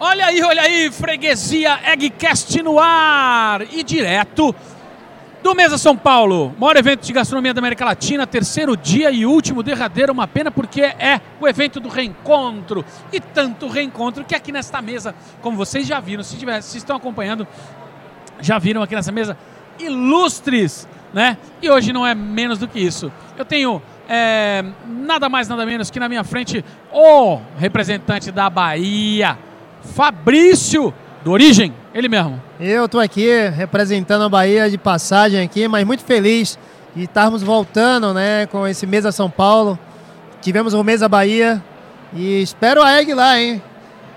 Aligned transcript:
Olha 0.00 0.26
aí, 0.26 0.40
olha 0.44 0.62
aí, 0.62 0.92
freguesia 0.92 1.80
Eggcast 1.84 2.62
no 2.62 2.78
ar 2.78 3.62
e 3.62 3.82
direto 3.82 4.54
do 5.42 5.56
Mesa 5.56 5.76
São 5.76 5.96
Paulo, 5.96 6.54
maior 6.56 6.76
evento 6.76 7.04
de 7.04 7.12
gastronomia 7.12 7.52
da 7.52 7.60
América 7.60 7.84
Latina, 7.84 8.24
terceiro 8.24 8.76
dia 8.76 9.10
e 9.10 9.26
último 9.26 9.60
derradeiro, 9.60 10.12
uma 10.12 10.28
pena 10.28 10.52
porque 10.52 10.82
é 10.82 11.20
o 11.40 11.48
evento 11.48 11.80
do 11.80 11.88
reencontro 11.88 12.84
e 13.12 13.18
tanto 13.18 13.66
reencontro 13.66 14.24
que 14.24 14.36
aqui 14.36 14.52
nesta 14.52 14.80
mesa, 14.80 15.16
como 15.42 15.56
vocês 15.56 15.84
já 15.84 15.98
viram, 15.98 16.22
se, 16.22 16.36
tiver, 16.36 16.60
se 16.60 16.78
estão 16.78 16.96
acompanhando, 16.96 17.44
já 18.40 18.56
viram 18.56 18.82
aqui 18.82 18.94
nessa 18.94 19.10
mesa 19.10 19.36
ilustres, 19.80 20.86
né? 21.12 21.36
E 21.60 21.68
hoje 21.68 21.92
não 21.92 22.06
é 22.06 22.14
menos 22.14 22.58
do 22.58 22.68
que 22.68 22.78
isso. 22.78 23.10
Eu 23.36 23.44
tenho 23.44 23.82
é, 24.08 24.64
nada 24.86 25.28
mais 25.28 25.48
nada 25.48 25.66
menos 25.66 25.90
que 25.90 25.98
na 25.98 26.08
minha 26.08 26.22
frente 26.22 26.64
o 26.92 27.40
representante 27.56 28.30
da 28.30 28.48
Bahia 28.48 29.36
Fabrício, 29.94 30.92
do 31.24 31.32
Origem, 31.32 31.74
ele 31.94 32.08
mesmo. 32.08 32.40
Eu 32.60 32.84
estou 32.84 33.00
aqui 33.00 33.28
representando 33.50 34.22
a 34.22 34.28
Bahia 34.28 34.70
de 34.70 34.78
passagem 34.78 35.40
aqui, 35.40 35.66
mas 35.68 35.86
muito 35.86 36.04
feliz 36.04 36.58
de 36.94 37.04
estarmos 37.04 37.42
voltando 37.42 38.14
né, 38.14 38.46
com 38.46 38.66
esse 38.66 38.86
Mesa 38.86 39.12
São 39.12 39.28
Paulo. 39.28 39.78
Tivemos 40.40 40.74
o 40.74 40.84
Mesa 40.84 41.08
Bahia 41.08 41.62
e 42.12 42.40
espero 42.40 42.82
a 42.82 43.00
Egg 43.00 43.12
lá, 43.14 43.40
hein? 43.40 43.62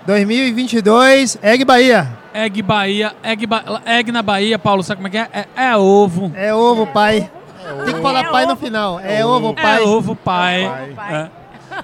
2022, 0.06 1.38
Egg 1.42 1.64
Bahia. 1.64 2.08
Egg 2.34 2.62
Bahia, 2.62 3.14
Egg, 3.22 3.46
ba 3.46 3.82
Egg 3.84 4.10
na 4.10 4.22
Bahia, 4.22 4.58
Paulo, 4.58 4.82
sabe 4.82 4.96
como 4.96 5.08
é 5.08 5.10
que 5.10 5.18
é? 5.18 5.28
É, 5.32 5.66
é 5.68 5.76
ovo. 5.76 6.32
É 6.34 6.54
ovo, 6.54 6.86
pai. 6.86 7.30
É 7.64 7.72
ovo. 7.72 7.84
Tem 7.84 7.94
que 7.94 8.00
falar 8.00 8.24
é 8.24 8.30
pai 8.30 8.44
ovo. 8.44 8.52
no 8.52 8.56
final. 8.58 9.00
É 9.00 9.24
ovo, 9.24 9.54
pai. 9.54 9.76
É 9.76 9.80
ovo, 9.82 10.16
pai. 10.16 10.64
É 10.64 10.92
pai. 10.94 11.14
É. 11.14 11.30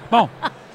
Bom, 0.09 0.27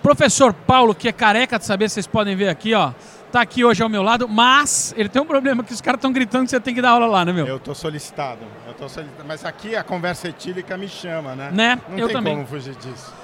Professor 0.05 0.53
Paulo, 0.53 0.95
que 0.95 1.09
é 1.09 1.13
careca 1.13 1.59
de 1.59 1.65
saber, 1.65 1.89
vocês 1.89 2.07
podem 2.07 2.37
ver 2.37 2.51
aqui, 2.51 2.75
ó. 2.75 2.93
Tá 3.33 3.41
aqui 3.41 3.65
hoje 3.65 3.83
ao 3.83 3.89
meu 3.89 4.03
lado, 4.03 4.29
mas 4.29 4.95
ele 4.99 5.09
tem 5.09 5.21
um 5.23 5.25
problema 5.25 5.65
que 5.65 5.73
os 5.73 5.81
caras 5.81 5.97
estão 5.97 6.13
gritando 6.13 6.45
que 6.45 6.51
você 6.51 6.61
tem 6.61 6.75
que 6.75 6.83
dar 6.83 6.91
aula 6.91 7.07
lá, 7.07 7.25
né, 7.25 7.33
meu? 7.33 7.47
Eu 7.47 7.59
tô 7.59 7.75
solicitado. 7.75 8.41
Eu 8.67 8.75
tô 8.75 8.87
solicitado. 8.87 9.27
Mas 9.27 9.47
aqui 9.47 9.75
a 9.75 9.83
conversa 9.83 10.29
etílica 10.29 10.77
me 10.77 10.89
chama, 10.89 11.35
né? 11.35 11.51
Né? 11.51 11.81
Não 11.89 11.99
eu 11.99 12.09
tem 12.09 12.17
também. 12.17 12.35
como 12.35 12.47
fugir 12.47 12.75
disso. 12.75 13.15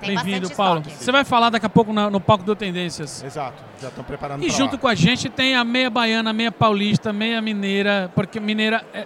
Bem-vindo, 0.00 0.48
Paulo. 0.52 0.80
Estoque. 0.80 1.04
Você 1.04 1.12
vai 1.12 1.24
falar 1.24 1.50
daqui 1.50 1.66
a 1.66 1.68
pouco 1.68 1.92
no, 1.92 2.08
no 2.08 2.18
palco 2.18 2.42
do 2.42 2.56
Tendências. 2.56 3.22
Exato, 3.22 3.62
já 3.78 3.88
estão 3.88 4.02
preparando 4.02 4.42
E 4.42 4.48
junto 4.48 4.76
lá. 4.76 4.78
com 4.78 4.88
a 4.88 4.94
gente 4.94 5.28
tem 5.28 5.54
a 5.54 5.62
meia 5.62 5.90
baiana, 5.90 6.32
meia 6.32 6.50
paulista, 6.50 7.12
meia 7.12 7.42
mineira, 7.42 8.10
porque 8.14 8.40
mineira, 8.40 8.82
é, 8.94 9.04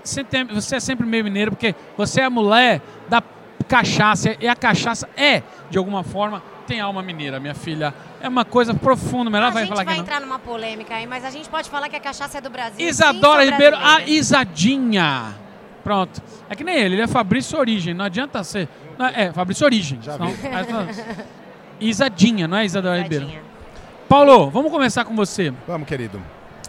você 0.53 0.77
é 0.77 0.81
sempre 0.81 1.05
meio 1.05 1.25
mineiro, 1.25 1.51
porque 1.51 1.75
você 1.97 2.21
é 2.21 2.27
a 2.27 2.31
mulher 2.31 2.81
da 3.09 3.21
cachaça, 3.67 4.37
e 4.41 4.47
a 4.47 4.55
cachaça 4.55 5.09
é, 5.17 5.43
de 5.69 5.79
alguma 5.79 6.05
forma, 6.05 6.41
tem 6.65 6.81
alma 6.81 7.03
mineira, 7.03 7.39
minha 7.39 7.55
filha. 7.55 7.95
É 8.21 8.29
uma 8.29 8.45
coisa 8.45 8.75
profunda, 8.75 9.31
mas 9.31 9.41
ela 9.41 9.51
vai 9.51 9.67
falar 9.67 9.85
que 9.85 9.91
A 9.91 9.95
gente 9.95 10.05
vai 10.05 10.15
entrar 10.15 10.27
numa 10.27 10.39
polêmica 10.39 10.95
aí, 10.95 11.07
mas 11.07 11.25
a 11.25 11.31
gente 11.31 11.49
pode 11.49 11.71
falar 11.71 11.89
que 11.89 11.97
a 11.97 12.01
cachaça 12.01 12.39
é 12.39 12.41
do 12.41 12.51
Brasil. 12.51 12.87
Isadora 12.87 13.45
sim, 13.45 13.51
Ribeiro, 13.51 13.77
a 13.77 14.03
Isadinha. 14.03 15.35
Pronto. 15.83 16.23
É 16.49 16.57
que 16.57 16.65
nem 16.65 16.77
ele, 16.77 16.95
ele 16.97 17.03
é 17.03 17.07
Fabrício 17.07 17.59
Origem, 17.59 17.95
não 17.95 18.05
adianta 18.05 18.43
ser. 18.43 18.69
Não, 18.99 19.07
é, 19.07 19.33
Fabrício 19.33 19.65
Origem. 19.65 20.01
Já 20.03 20.17
não, 20.17 20.29
vi. 20.29 20.39
Isadinha, 21.81 22.49
não 22.49 22.57
é 22.57 22.65
Isadora 22.65 22.99
Isadinha. 22.99 23.21
Ribeiro. 23.21 23.45
Paulo, 24.09 24.51
vamos 24.51 24.71
começar 24.71 25.05
com 25.05 25.15
você. 25.15 25.53
Vamos, 25.67 25.87
querido. 25.87 26.23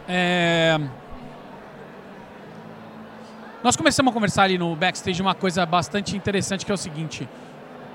É... 0.08 0.80
Nós 3.64 3.76
começamos 3.76 4.12
a 4.12 4.14
conversar 4.14 4.44
ali 4.44 4.58
no 4.58 4.76
backstage 4.76 5.22
uma 5.22 5.34
coisa 5.34 5.66
bastante 5.66 6.16
interessante 6.16 6.66
que 6.66 6.72
é 6.72 6.76
o 6.76 6.78
seguinte. 6.78 7.28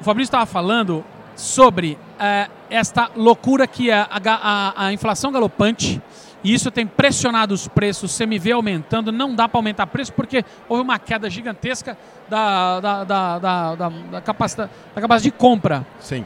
O 0.00 0.04
Fabrício 0.04 0.28
estava 0.28 0.46
falando 0.46 1.04
sobre 1.40 1.98
é, 2.18 2.48
esta 2.68 3.10
loucura 3.16 3.66
que 3.66 3.90
é 3.90 3.94
a, 3.94 4.08
a, 4.10 4.86
a, 4.86 4.92
inflação 4.92 5.32
galopante. 5.32 6.00
E 6.44 6.52
isso 6.54 6.70
tem 6.70 6.86
pressionado 6.86 7.54
os 7.54 7.66
preços, 7.66 8.12
você 8.12 8.24
me 8.24 8.38
vê 8.38 8.52
aumentando, 8.52 9.10
não 9.10 9.34
dá 9.34 9.48
para 9.48 9.58
aumentar 9.58 9.86
preço 9.86 10.12
porque 10.12 10.44
houve 10.68 10.82
uma 10.82 10.98
queda 10.98 11.28
gigantesca 11.28 11.96
da, 12.28 12.80
da, 12.80 13.04
da, 13.04 13.38
da, 13.38 13.74
da, 13.74 13.88
da 13.88 14.20
capacidade, 14.20 14.70
da 14.94 15.00
capacidade 15.00 15.22
de 15.22 15.30
compra. 15.30 15.86
Sim. 15.98 16.24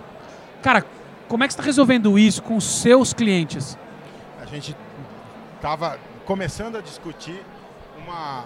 Cara, 0.62 0.84
como 1.28 1.42
é 1.42 1.46
que 1.46 1.52
você 1.52 1.58
está 1.58 1.64
resolvendo 1.64 2.18
isso 2.18 2.42
com 2.42 2.56
os 2.56 2.64
seus 2.64 3.12
clientes? 3.12 3.78
A 4.40 4.46
gente 4.46 4.76
estava 5.56 5.98
começando 6.24 6.76
a 6.76 6.80
discutir 6.80 7.40
uma, 7.98 8.44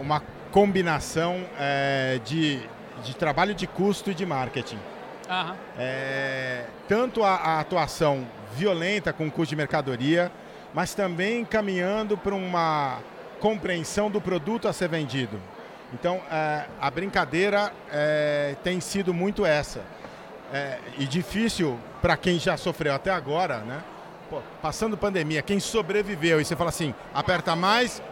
uma 0.00 0.22
combinação 0.52 1.44
é, 1.58 2.20
de, 2.24 2.60
de 3.04 3.14
trabalho 3.16 3.54
de 3.54 3.66
custo 3.66 4.10
e 4.10 4.14
de 4.14 4.24
marketing. 4.24 4.78
Uhum. 5.28 5.54
É, 5.78 6.64
tanto 6.88 7.22
a, 7.22 7.34
a, 7.34 7.60
atuação 7.60 8.26
violenta 8.54 9.12
com 9.12 9.26
o 9.26 9.30
custo 9.30 9.50
de 9.50 9.56
mercadoria, 9.56 10.32
mas 10.72 10.94
também 10.94 11.44
caminhando 11.44 12.16
para 12.16 12.34
uma 12.34 12.98
compreensão 13.38 14.10
do 14.10 14.20
produto 14.20 14.66
a 14.66 14.72
ser 14.72 14.88
vendido. 14.88 15.38
Então, 15.92 16.20
é, 16.30 16.64
a 16.80 16.90
brincadeira 16.90 17.72
é, 17.90 18.56
tem 18.62 18.80
sido 18.80 19.12
muito 19.12 19.44
essa. 19.44 19.82
É, 20.52 20.78
e 20.98 21.04
difícil 21.04 21.78
para 22.00 22.16
quem 22.16 22.38
já 22.38 22.56
sofreu 22.56 22.94
até 22.94 23.10
agora, 23.10 23.58
né? 23.58 23.82
Pô, 24.30 24.40
passando 24.62 24.96
pandemia, 24.96 25.42
quem 25.42 25.60
sobreviveu 25.60 26.40
e 26.40 26.44
você 26.44 26.56
fala 26.56 26.70
assim, 26.70 26.94
aperta 27.14 27.54
mais, 27.56 28.02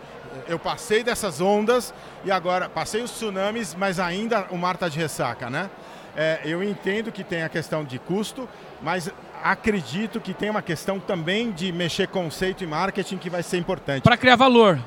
eu 0.48 0.58
passei 0.58 1.02
dessas 1.02 1.40
ondas 1.40 1.94
e 2.24 2.30
agora 2.30 2.68
passei 2.68 3.02
os 3.02 3.10
tsunamis, 3.10 3.74
mas 3.74 3.98
ainda 3.98 4.46
o 4.50 4.56
mar 4.56 4.74
está 4.74 4.88
de 4.88 4.98
ressaca, 4.98 5.48
né? 5.48 5.70
É, 6.16 6.40
eu 6.44 6.62
entendo 6.62 7.12
que 7.12 7.22
tem 7.22 7.42
a 7.42 7.48
questão 7.48 7.84
de 7.84 7.98
custo, 7.98 8.48
mas 8.80 9.10
acredito 9.42 10.18
que 10.18 10.32
tem 10.32 10.48
uma 10.48 10.62
questão 10.62 10.98
também 10.98 11.52
de 11.52 11.70
mexer 11.70 12.08
conceito 12.08 12.64
e 12.64 12.66
marketing 12.66 13.18
que 13.18 13.28
vai 13.28 13.42
ser 13.42 13.58
importante. 13.58 14.02
Para 14.02 14.16
criar 14.16 14.36
valor. 14.36 14.78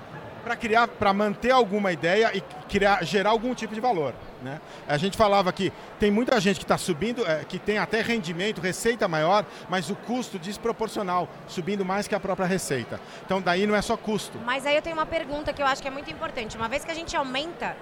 Para 0.44 0.56
criar, 0.56 0.88
para 0.88 1.14
manter 1.14 1.52
alguma 1.52 1.92
ideia 1.92 2.36
e 2.36 2.42
criar, 2.68 3.04
gerar 3.04 3.30
algum 3.30 3.54
tipo 3.54 3.76
de 3.76 3.80
valor. 3.80 4.16
Né? 4.42 4.60
A 4.88 4.98
gente 4.98 5.18
falava 5.18 5.52
que 5.52 5.72
tem 6.00 6.10
muita 6.10 6.40
gente 6.40 6.58
que 6.58 6.64
está 6.64 6.78
subindo, 6.78 7.24
é, 7.28 7.44
que 7.44 7.60
tem 7.60 7.78
até 7.78 8.02
rendimento, 8.02 8.60
receita 8.60 9.08
maior, 9.08 9.46
mas 9.70 9.90
o 9.90 9.96
custo 9.96 10.40
desproporcional, 10.40 11.28
subindo 11.48 11.86
mais 11.86 12.08
que 12.08 12.16
a 12.16 12.20
própria 12.20 12.48
receita. 12.48 13.00
Então 13.24 13.42
daí 13.42 13.68
não 13.68 13.76
é 13.76 13.82
só 13.82 13.96
custo. 13.96 14.40
Mas 14.46 14.66
aí 14.66 14.76
eu 14.76 14.82
tenho 14.82 14.96
uma 14.96 15.06
pergunta 15.06 15.54
que 15.54 15.62
eu 15.62 15.68
acho 15.68 15.82
que 15.82 15.88
é 15.88 15.92
muito 15.92 16.10
importante. 16.10 16.58
Uma 16.58 16.70
vez 16.70 16.84
que 16.84 16.92
a 16.92 16.96
gente 16.96 17.16
aumenta 17.16 17.76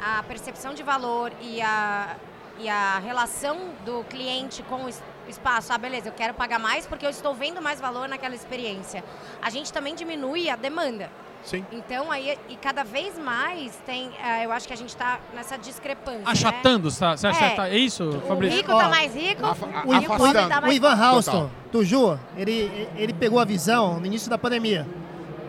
a 0.00 0.22
percepção 0.22 0.72
de 0.72 0.82
valor 0.82 1.32
e 1.42 1.60
a, 1.60 2.16
e 2.62 2.68
a 2.68 2.98
relação 2.98 3.56
do 3.84 4.04
cliente 4.04 4.62
com 4.64 4.84
o 4.84 4.90
espaço, 5.28 5.72
ah, 5.72 5.78
beleza, 5.78 6.08
eu 6.08 6.12
quero 6.12 6.34
pagar 6.34 6.58
mais 6.58 6.86
porque 6.86 7.06
eu 7.06 7.10
estou 7.10 7.34
vendo 7.34 7.60
mais 7.62 7.80
valor 7.80 8.08
naquela 8.08 8.34
experiência. 8.34 9.02
A 9.40 9.48
gente 9.48 9.72
também 9.72 9.94
diminui 9.94 10.50
a 10.50 10.56
demanda. 10.56 11.10
Sim. 11.42 11.64
Então 11.72 12.10
aí 12.12 12.38
e 12.50 12.56
cada 12.56 12.84
vez 12.84 13.18
mais 13.18 13.74
tem, 13.86 14.08
uh, 14.08 14.42
eu 14.44 14.52
acho 14.52 14.66
que 14.66 14.74
a 14.74 14.76
gente 14.76 14.90
está 14.90 15.20
nessa 15.34 15.56
discrepância. 15.56 16.22
Achatando, 16.26 16.88
né? 16.90 16.96
tá, 16.98 17.16
você 17.16 17.26
acha 17.26 17.44
é, 17.44 17.50
tá, 17.54 17.68
é 17.68 17.78
isso, 17.78 18.22
Fabrício? 18.28 18.58
O 18.58 18.60
rico 18.60 18.72
está 18.72 18.88
mais 18.88 19.14
rico 19.14 19.46
a, 19.46 19.48
a, 19.48 19.52
o, 19.52 20.28
o 20.28 20.32
tá 20.48 20.60
mais 20.60 20.72
O 20.72 20.76
Ivan 20.76 20.94
Halston, 20.94 21.50
Tuju, 21.72 22.20
ele, 22.36 22.88
ele 22.94 23.14
pegou 23.14 23.38
a 23.38 23.44
visão 23.44 23.98
no 23.98 24.04
início 24.04 24.28
da 24.28 24.36
pandemia. 24.36 24.86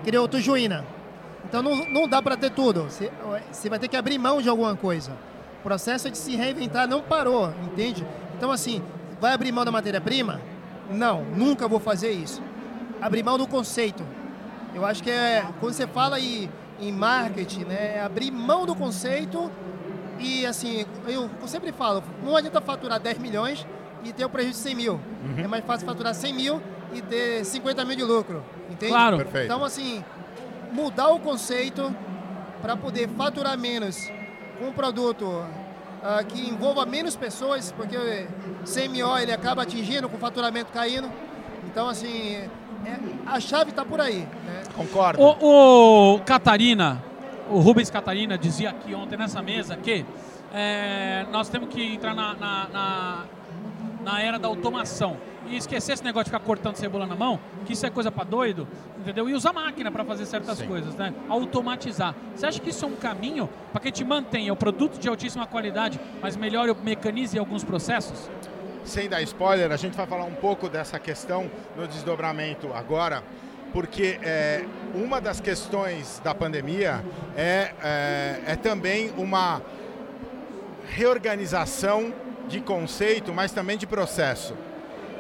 Criou 0.06 0.28
Tujuína. 0.30 0.86
Então 1.44 1.62
não, 1.62 1.76
não 1.90 2.08
dá 2.08 2.22
para 2.22 2.38
ter 2.38 2.52
tudo. 2.52 2.84
Você, 2.84 3.12
você 3.52 3.70
vai 3.70 3.78
ter 3.78 3.90
que 3.90 3.98
abrir 3.98 4.18
mão 4.18 4.42
de 4.42 4.48
alguma 4.48 4.76
coisa. 4.78 5.12
O 5.62 5.64
processo 5.64 6.12
de 6.12 6.18
se 6.18 6.36
reinventar 6.36 6.88
não 6.88 7.02
parou, 7.02 7.54
entende? 7.64 8.06
Então 8.38 8.52
assim, 8.52 8.84
vai 9.20 9.34
abrir 9.34 9.52
mão 9.52 9.64
da 9.64 9.72
matéria-prima? 9.72 10.42
Não, 10.90 11.24
nunca 11.24 11.68
vou 11.68 11.80
fazer 11.80 12.12
isso. 12.12 12.42
Abrir 13.00 13.24
mão 13.24 13.38
do 13.38 13.48
conceito 13.48 14.04
eu 14.74 14.86
acho 14.86 15.04
que 15.04 15.10
é 15.10 15.46
quando 15.60 15.74
você 15.74 15.86
fala 15.86 16.20
em, 16.20 16.50
em 16.80 16.92
marketing, 16.92 17.66
né, 17.66 17.98
é 17.98 18.02
abrir 18.02 18.32
mão 18.32 18.66
do 18.66 18.76
conceito 18.76 19.52
e 20.20 20.46
assim, 20.46 20.86
eu, 21.08 21.30
eu 21.42 21.48
sempre 21.48 21.72
falo, 21.72 22.04
não 22.24 22.36
adianta 22.38 22.62
faturar 22.62 23.00
10 23.00 23.18
milhões 23.18 23.66
e 24.04 24.14
ter 24.14 24.24
o 24.24 24.30
prejuízo 24.30 24.60
de 24.60 24.64
100 24.64 24.76
mil. 24.76 24.94
Uhum. 24.94 25.44
É 25.44 25.48
mais 25.48 25.66
fácil 25.66 25.86
faturar 25.86 26.14
100 26.14 26.34
mil 26.34 26.62
e 26.94 27.02
ter 27.02 27.44
50 27.44 27.86
mil 27.86 27.98
de 27.98 28.04
lucro, 28.04 28.44
entende? 28.70 28.92
Claro. 28.92 29.18
Perfeito. 29.18 29.46
Então 29.46 29.64
assim, 29.64 30.04
mudar 30.72 31.10
o 31.10 31.20
conceito 31.20 31.94
para 32.62 32.78
poder 32.78 33.10
faturar 33.10 33.58
menos 33.58 34.10
um 34.62 34.72
produto 34.72 35.26
uh, 35.26 36.26
que 36.28 36.50
envolva 36.50 36.86
menos 36.86 37.16
pessoas, 37.16 37.72
porque 37.72 38.28
100 38.66 38.90
mil 38.90 39.18
ele 39.18 39.32
acaba 39.32 39.64
atingindo 39.64 40.08
com 40.08 40.18
o 40.18 40.20
faturamento 40.20 40.72
caindo. 40.72 41.10
Então 41.66 41.88
assim, 41.88 42.36
é, 42.36 42.50
a 43.26 43.40
chave 43.40 43.72
está 43.72 43.86
por 43.86 44.00
aí. 44.00 44.20
Né? 44.46 44.64
Concordo. 44.76 45.22
O, 45.22 46.16
o, 46.16 46.20
Catarina, 46.22 47.04
o 47.50 47.60
Rubens 47.60 47.90
Catarina 47.90 48.38
dizia 48.38 48.70
aqui 48.70 48.94
ontem 48.94 49.18
nessa 49.18 49.42
mesa 49.42 49.76
que 49.76 50.06
é, 50.54 51.26
nós 51.32 51.50
temos 51.50 51.70
que 51.70 51.94
entrar 51.94 52.14
na, 52.14 52.34
na, 52.34 52.68
na, 52.70 53.26
na, 54.04 54.22
era 54.22 54.38
da 54.38 54.48
automação 54.48 55.18
e 55.52 55.58
esquecer 55.58 55.94
esse 55.94 56.04
negócio 56.04 56.26
de 56.26 56.32
ficar 56.32 56.44
cortando 56.44 56.76
cebola 56.76 57.06
na 57.06 57.16
mão, 57.16 57.40
que 57.66 57.74
isso 57.74 57.86
é 57.86 57.90
coisa 57.90 58.12
para 58.12 58.24
doido, 58.24 58.68
entendeu? 59.00 59.30
E 59.30 59.34
usar 59.34 59.54
máquina 59.54 59.92
para 59.92 60.04
fazer 60.06 60.26
certas 60.26 60.58
Sim. 60.58 60.68
coisas, 60.68 60.96
né? 60.96 61.14
Automatizar. 61.28 62.16
Você 62.36 62.46
acha 62.46 62.60
que 62.60 62.70
isso 62.70 62.86
é 62.86 62.88
um 62.88 62.96
caminho 62.96 63.50
para 63.72 63.82
que 63.82 63.88
a 63.88 63.92
gente 63.92 64.04
mantenha 64.04 64.54
o 64.54 64.56
produto 64.56 64.98
de 64.98 65.08
altíssima 65.08 65.46
qualidade, 65.46 66.00
mas 66.22 66.36
melhore, 66.36 66.76
mecanize 66.84 67.38
alguns 67.38 67.64
processos? 67.64 68.30
sem 68.84 69.08
dar 69.08 69.22
spoiler, 69.22 69.72
a 69.72 69.78
gente 69.78 69.96
vai 69.96 70.08
falar 70.08 70.26
um 70.26 70.34
pouco 70.34 70.68
dessa 70.68 71.00
questão 71.00 71.50
no 71.76 71.88
desdobramento 71.88 72.74
agora. 72.74 73.24
porque 73.72 74.20
é, 74.22 74.66
uma 74.94 75.22
das 75.22 75.40
questões 75.40 76.20
da 76.22 76.36
pandemia 76.36 77.06
é, 77.38 77.72
é, 77.82 78.42
é 78.48 78.56
também 78.58 79.14
uma 79.18 79.62
reorganização 80.90 82.14
de 82.50 82.60
conceito, 82.60 83.34
mas 83.34 83.54
também 83.54 83.78
de 83.78 83.88
processo. 83.88 84.54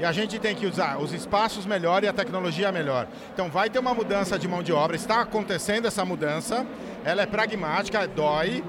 E 0.01 0.03
a 0.03 0.12
gente 0.12 0.39
tem 0.39 0.56
que 0.56 0.65
usar 0.65 0.98
os 0.98 1.13
espaços 1.13 1.63
melhor 1.63 2.03
e 2.03 2.07
a 2.07 2.12
tecnologia 2.12 2.71
melhor. 2.71 3.07
Então 3.31 3.51
vai 3.51 3.69
ter 3.69 3.77
uma 3.77 3.94
mudança 3.94 4.39
de 4.39 4.48
mão 4.48 4.63
de 4.63 4.74
obra, 4.74 4.95
está 4.95 5.21
acontecendo 5.21 5.86
essa 5.86 6.03
mudança, 6.03 6.65
ela 7.06 7.21
é 7.21 7.27
pragmática, 7.27 8.07
dói, 8.07 8.63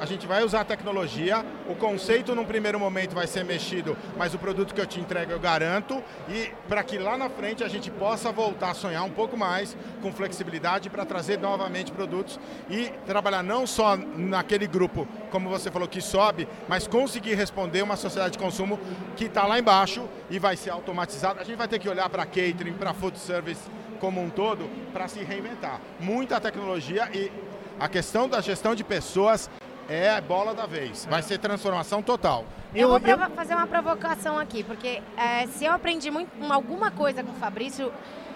a 0.00 0.06
gente 0.06 0.26
vai 0.26 0.42
usar 0.42 0.60
a 0.60 0.64
tecnologia, 0.64 1.44
o 1.68 1.74
conceito 1.74 2.34
num 2.34 2.44
primeiro 2.44 2.78
momento 2.78 3.14
vai 3.14 3.26
ser 3.26 3.44
mexido, 3.44 3.96
mas 4.16 4.34
o 4.34 4.38
produto 4.38 4.74
que 4.74 4.80
eu 4.80 4.86
te 4.86 5.00
entrego 5.00 5.32
eu 5.32 5.40
garanto, 5.40 6.02
e 6.28 6.50
para 6.68 6.82
que 6.82 6.98
lá 6.98 7.16
na 7.16 7.28
frente 7.28 7.62
a 7.62 7.68
gente 7.68 7.90
possa 7.90 8.32
voltar 8.32 8.70
a 8.70 8.74
sonhar 8.74 9.04
um 9.04 9.10
pouco 9.10 9.36
mais 9.36 9.76
com 10.00 10.12
flexibilidade 10.12 10.88
para 10.88 11.04
trazer 11.04 11.38
novamente 11.38 11.92
produtos 11.92 12.38
e 12.70 12.92
trabalhar 13.06 13.42
não 13.42 13.66
só 13.66 13.96
naquele 13.96 14.66
grupo, 14.66 15.06
como 15.30 15.48
você 15.48 15.70
falou, 15.70 15.88
que 15.88 16.00
sobe, 16.00 16.48
mas 16.68 16.86
conseguir 16.86 17.34
responder 17.34 17.82
uma 17.82 17.96
sociedade 17.96 18.32
de 18.32 18.38
consumo 18.38 18.78
que 19.16 19.24
está 19.24 19.46
lá 19.46 19.58
embaixo 19.58 20.08
e 20.30 20.38
vai 20.38 20.56
ser 20.56 20.70
automatizado. 20.70 21.40
A 21.40 21.44
gente 21.44 21.56
vai 21.56 21.68
ter 21.68 21.78
que 21.78 21.88
olhar 21.88 22.08
para 22.08 22.24
catering, 22.24 22.74
para 22.74 22.94
food 22.94 23.18
service 23.18 23.62
como 24.00 24.20
um 24.20 24.30
todo, 24.30 24.68
para 24.92 25.06
se 25.06 25.22
reinventar. 25.22 25.80
Muita 26.00 26.40
tecnologia 26.40 27.08
e 27.14 27.30
a 27.78 27.88
questão 27.88 28.28
da 28.28 28.40
gestão 28.40 28.74
de 28.74 28.84
pessoas 28.84 29.50
é 29.92 30.10
a 30.10 30.20
bola 30.20 30.54
da 30.54 30.66
vez. 30.66 31.06
Vai 31.06 31.22
ser 31.22 31.38
transformação 31.38 32.02
total. 32.02 32.44
Eu, 32.74 32.88
vou 32.88 32.98
eu... 32.98 33.18
fazer 33.30 33.54
uma 33.54 33.66
provocação 33.66 34.38
aqui, 34.38 34.64
porque 34.64 35.02
é, 35.16 35.46
se 35.48 35.64
eu 35.64 35.72
aprendi 35.72 36.10
muito, 36.10 36.30
alguma 36.50 36.90
coisa 36.90 37.22
com 37.22 37.30
o 37.32 37.34
Fabrício, 37.34 37.92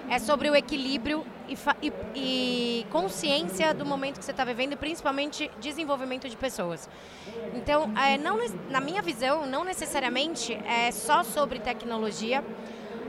é 0.09 0.19
sobre 0.19 0.51
o 0.51 0.55
equilíbrio 0.55 1.25
e, 1.49 1.57
e, 1.83 1.93
e 2.15 2.87
consciência 2.91 3.75
do 3.75 3.85
momento 3.85 4.19
que 4.19 4.25
você 4.25 4.31
está 4.31 4.45
vivendo, 4.45 4.75
e 4.75 4.77
principalmente 4.77 5.51
desenvolvimento 5.59 6.29
de 6.29 6.37
pessoas. 6.37 6.89
Então, 7.55 7.91
é, 7.97 8.19
não, 8.19 8.39
na 8.69 8.81
minha 8.81 9.03
visão, 9.03 9.47
não 9.47 9.65
necessariamente 9.65 10.53
é 10.55 10.91
só 10.93 11.23
sobre 11.23 11.59
tecnologia 11.59 12.45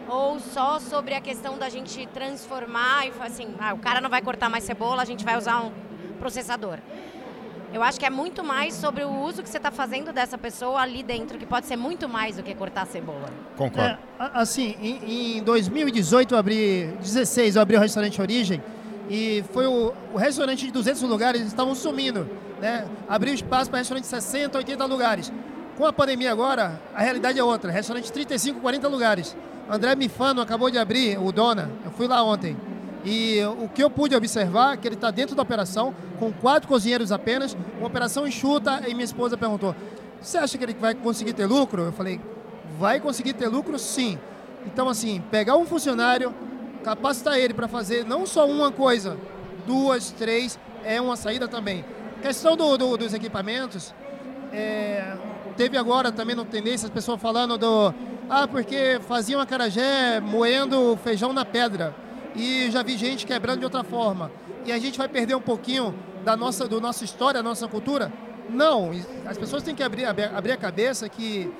ou 0.07 0.39
só 0.39 0.79
sobre 0.79 1.13
a 1.13 1.21
questão 1.21 1.57
da 1.57 1.67
gente 1.67 2.07
transformar 2.07 3.07
e 3.07 3.11
assim, 3.19 3.53
ah, 3.59 3.73
o 3.73 3.77
cara 3.77 3.99
não 3.99 4.09
vai 4.09 4.21
cortar 4.21 4.49
mais 4.49 4.63
cebola, 4.63 5.01
a 5.01 5.05
gente 5.05 5.25
vai 5.25 5.37
usar 5.37 5.61
um 5.61 5.71
processador. 6.17 6.79
Eu 7.73 7.83
acho 7.83 7.99
que 7.99 8.05
é 8.05 8.09
muito 8.09 8.43
mais 8.43 8.73
sobre 8.73 9.03
o 9.03 9.09
uso 9.09 9.43
que 9.43 9.49
você 9.49 9.57
está 9.57 9.71
fazendo 9.71 10.13
dessa 10.13 10.37
pessoa 10.37 10.79
ali 10.79 11.03
dentro, 11.03 11.37
que 11.37 11.45
pode 11.45 11.65
ser 11.65 11.75
muito 11.75 12.07
mais 12.07 12.37
do 12.37 12.43
que 12.43 12.55
cortar 12.55 12.83
a 12.83 12.85
cebola. 12.85 13.29
Concordo. 13.57 13.89
É, 13.89 13.97
assim, 14.33 14.75
em, 14.81 15.37
em 15.37 15.43
2018 15.43 16.33
eu 16.33 16.37
abri, 16.37 16.93
16 17.01 17.55
eu 17.55 17.61
abri 17.61 17.75
o 17.75 17.79
restaurante 17.79 18.21
Origem 18.21 18.61
e 19.09 19.43
foi 19.51 19.67
o, 19.67 19.93
o 20.13 20.17
restaurante 20.17 20.65
de 20.65 20.71
200 20.71 21.01
lugares, 21.03 21.41
estavam 21.41 21.75
sumindo, 21.75 22.29
né? 22.61 22.87
Abriu 23.07 23.33
espaço 23.33 23.69
para 23.69 23.79
restaurante 23.79 24.03
de 24.03 24.09
60, 24.09 24.57
80 24.57 24.85
lugares. 24.85 25.31
Com 25.77 25.85
a 25.85 25.93
pandemia 25.93 26.31
agora, 26.31 26.81
a 26.95 27.01
realidade 27.01 27.37
é 27.37 27.43
outra, 27.43 27.71
restaurante 27.71 28.05
de 28.05 28.13
35, 28.13 28.61
40 28.61 28.87
lugares. 28.87 29.35
André 29.69 29.95
Mifano 29.95 30.41
acabou 30.41 30.71
de 30.71 30.77
abrir, 30.77 31.19
o 31.19 31.31
Dona, 31.31 31.69
eu 31.83 31.91
fui 31.91 32.07
lá 32.07 32.23
ontem. 32.23 32.55
E 33.05 33.39
o 33.59 33.69
que 33.69 33.83
eu 33.83 33.89
pude 33.89 34.15
observar 34.15 34.73
é 34.73 34.77
que 34.77 34.87
ele 34.87 34.95
está 34.95 35.11
dentro 35.11 35.35
da 35.35 35.41
operação, 35.41 35.95
com 36.19 36.31
quatro 36.31 36.67
cozinheiros 36.67 37.11
apenas, 37.11 37.55
uma 37.77 37.87
operação 37.87 38.27
enxuta, 38.27 38.83
e 38.87 38.93
minha 38.93 39.05
esposa 39.05 39.37
perguntou, 39.37 39.75
você 40.21 40.37
acha 40.37 40.57
que 40.57 40.63
ele 40.63 40.73
vai 40.73 40.93
conseguir 40.95 41.33
ter 41.33 41.45
lucro? 41.45 41.83
Eu 41.83 41.91
falei, 41.91 42.19
vai 42.77 42.99
conseguir 42.99 43.33
ter 43.33 43.47
lucro 43.47 43.77
sim. 43.77 44.17
Então, 44.65 44.89
assim, 44.89 45.23
pegar 45.31 45.55
um 45.55 45.65
funcionário, 45.65 46.33
capacitar 46.83 47.37
ele 47.37 47.53
para 47.53 47.67
fazer 47.67 48.03
não 48.05 48.25
só 48.25 48.47
uma 48.47 48.71
coisa, 48.71 49.17
duas, 49.65 50.11
três, 50.11 50.59
é 50.83 50.99
uma 50.99 51.15
saída 51.15 51.47
também. 51.47 51.85
Questão 52.21 52.57
do, 52.57 52.77
do, 52.77 52.97
dos 52.97 53.13
equipamentos, 53.13 53.93
é, 54.51 55.15
teve 55.55 55.77
agora 55.77 56.11
também 56.11 56.35
no 56.35 56.45
Tendência 56.45 56.87
as 56.87 56.91
pessoas 56.91 57.21
falando 57.21 57.57
do. 57.57 57.93
Ah, 58.29 58.47
porque 58.47 58.99
faziam 59.07 59.39
acarajé 59.39 60.19
moendo 60.19 60.97
feijão 61.01 61.31
na 61.31 61.45
pedra 61.45 61.95
e 62.37 62.69
já 62.69 62.83
vi 62.83 62.95
gente 62.95 63.25
quebrando 63.25 63.59
de 63.59 63.65
outra 63.65 63.83
forma. 63.83 64.31
E 64.65 64.71
a 64.71 64.77
gente 64.77 64.97
vai 64.97 65.07
perder 65.07 65.35
um 65.35 65.41
pouquinho 65.41 65.93
da 66.23 66.37
nossa, 66.37 66.67
do 66.67 66.79
nossa 66.79 67.03
história, 67.03 67.41
da 67.41 67.49
nossa 67.49 67.67
cultura? 67.67 68.13
Não, 68.49 68.91
as 69.25 69.37
pessoas 69.37 69.63
têm 69.63 69.75
que 69.75 69.83
abrir, 69.83 70.05
abrir 70.05 70.51
a 70.51 70.57
cabeça 70.57 71.09
que 71.09 71.51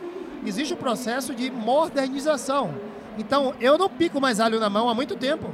existe 0.45 0.73
um 0.73 0.77
processo 0.77 1.33
de 1.33 1.49
modernização. 1.49 2.73
Então, 3.17 3.55
eu 3.59 3.77
não 3.77 3.89
pico 3.89 4.21
mais 4.21 4.39
alho 4.39 4.59
na 4.59 4.69
mão 4.69 4.87
há 4.87 4.93
muito 4.93 5.15
tempo. 5.15 5.53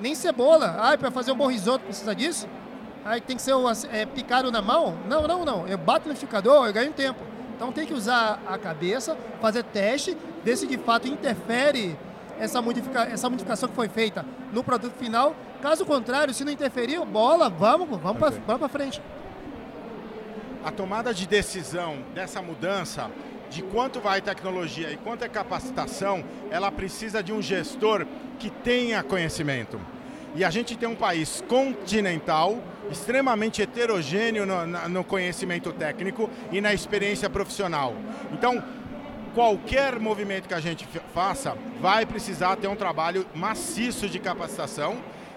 Nem 0.00 0.14
cebola. 0.14 0.76
Ah, 0.78 0.96
para 0.96 1.10
fazer 1.10 1.32
um 1.32 1.36
bom 1.36 1.48
risoto 1.48 1.84
precisa 1.84 2.14
disso? 2.14 2.46
Aí 3.04 3.20
tem 3.20 3.36
que 3.36 3.42
ser 3.42 3.54
é, 3.92 4.06
picado 4.06 4.50
na 4.52 4.62
mão? 4.62 4.96
Não, 5.08 5.26
não, 5.26 5.44
não. 5.44 5.66
Eu 5.66 5.78
bato 5.78 6.06
no 6.06 6.12
liquidificador, 6.12 6.66
eu 6.66 6.72
ganho 6.72 6.92
tempo. 6.92 7.20
Então 7.56 7.72
tem 7.72 7.86
que 7.86 7.94
usar 7.94 8.40
a 8.46 8.58
cabeça, 8.58 9.16
fazer 9.40 9.64
teste, 9.64 10.16
ver 10.44 10.56
se 10.56 10.66
de 10.66 10.76
fato 10.76 11.08
interfere 11.08 11.96
essa, 12.38 12.60
modifica, 12.60 13.02
essa 13.04 13.28
modificação 13.28 13.68
que 13.68 13.74
foi 13.74 13.88
feita 13.88 14.24
no 14.52 14.62
produto 14.62 14.94
final. 14.94 15.34
Caso 15.60 15.84
contrário, 15.84 16.32
se 16.34 16.44
não 16.44 16.52
interferiu, 16.52 17.04
bola, 17.04 17.48
vamos, 17.48 17.88
vamos 18.00 18.22
okay. 18.22 18.40
para 18.40 18.68
frente. 18.68 19.02
A 20.64 20.70
tomada 20.70 21.14
de 21.14 21.26
decisão 21.26 21.98
dessa 22.14 22.42
mudança, 22.42 23.10
de 23.48 23.62
quanto 23.62 24.00
vai 24.00 24.20
tecnologia 24.20 24.90
e 24.90 24.96
quanto 24.96 25.24
é 25.24 25.28
capacitação, 25.28 26.24
ela 26.50 26.70
precisa 26.72 27.22
de 27.22 27.32
um 27.32 27.40
gestor 27.40 28.06
que 28.38 28.50
tenha 28.50 29.02
conhecimento. 29.02 29.80
E 30.34 30.44
a 30.44 30.50
gente 30.50 30.76
tem 30.76 30.86
um 30.86 30.94
país 30.94 31.42
continental, 31.48 32.58
extremamente 32.90 33.62
heterogêneo 33.62 34.44
no, 34.44 34.66
no, 34.66 35.02
conhecimento 35.02 35.72
técnico 35.72 36.28
e 36.52 36.60
na 36.60 36.74
experiência 36.74 37.30
profissional. 37.30 37.94
Então, 38.32 38.62
qualquer 39.36 40.00
movimento 40.00 40.48
que 40.48 40.54
a 40.54 40.60
gente 40.60 40.88
faça 41.12 41.54
vai 41.78 42.06
precisar 42.06 42.56
ter 42.56 42.68
um 42.68 42.74
trabalho 42.74 43.26
maciço 43.34 44.08
de 44.08 44.18
capacitação 44.18 44.96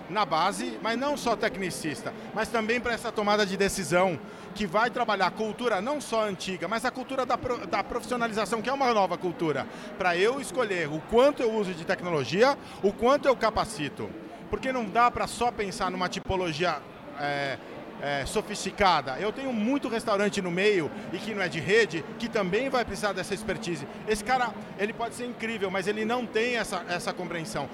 na 0.09 0.23
base, 0.25 0.79
mas 0.81 0.97
não 0.97 1.17
só 1.17 1.35
tecnicista, 1.35 2.13
mas 2.33 2.47
também 2.47 2.79
para 2.79 2.93
essa 2.93 3.11
tomada 3.11 3.45
de 3.45 3.57
decisão 3.57 4.17
que 4.55 4.65
vai 4.65 4.89
trabalhar 4.89 5.27
a 5.27 5.31
cultura 5.31 5.81
não 5.81 5.99
só 5.99 6.23
antiga, 6.23 6.65
mas 6.65 6.85
a 6.85 6.91
cultura 6.91 7.25
da, 7.25 7.35
da 7.69 7.83
profissionalização, 7.83 8.61
que 8.61 8.69
é 8.69 8.73
uma 8.73 8.93
nova 8.93 9.17
cultura, 9.17 9.67
para 9.97 10.15
eu 10.15 10.39
escolher 10.39 10.87
o 10.87 11.01
quanto 11.11 11.43
eu 11.43 11.53
uso 11.53 11.73
de 11.73 11.83
tecnologia, 11.83 12.57
o 12.81 12.93
quanto 12.93 13.27
eu 13.27 13.35
capacito. 13.35 14.09
Porque 14.49 14.71
não 14.71 14.85
dá 14.85 15.11
para 15.11 15.27
só 15.27 15.51
pensar 15.51 15.91
numa 15.91 16.07
tipologia 16.07 16.79
é, 17.19 17.57
é, 18.01 18.25
sofisticada. 18.25 19.17
Eu 19.19 19.31
tenho 19.31 19.51
muito 19.51 19.87
restaurante 19.87 20.41
no 20.41 20.51
meio 20.51 20.91
e 21.11 21.17
que 21.17 21.33
não 21.33 21.41
é 21.41 21.49
de 21.49 21.59
rede, 21.59 22.03
que 22.17 22.27
também 22.27 22.69
vai 22.69 22.85
precisar 22.85 23.13
dessa 23.13 23.33
expertise. 23.33 23.87
Esse 24.07 24.23
cara, 24.23 24.53
ele 24.77 24.93
pode 24.93 25.15
ser 25.15 25.25
incrível, 25.25 25.69
mas 25.69 25.87
ele 25.87 26.05
não 26.05 26.25
tem 26.25 26.57
essa, 26.57 26.83
essa 26.87 27.13
compreensão. 27.13 27.69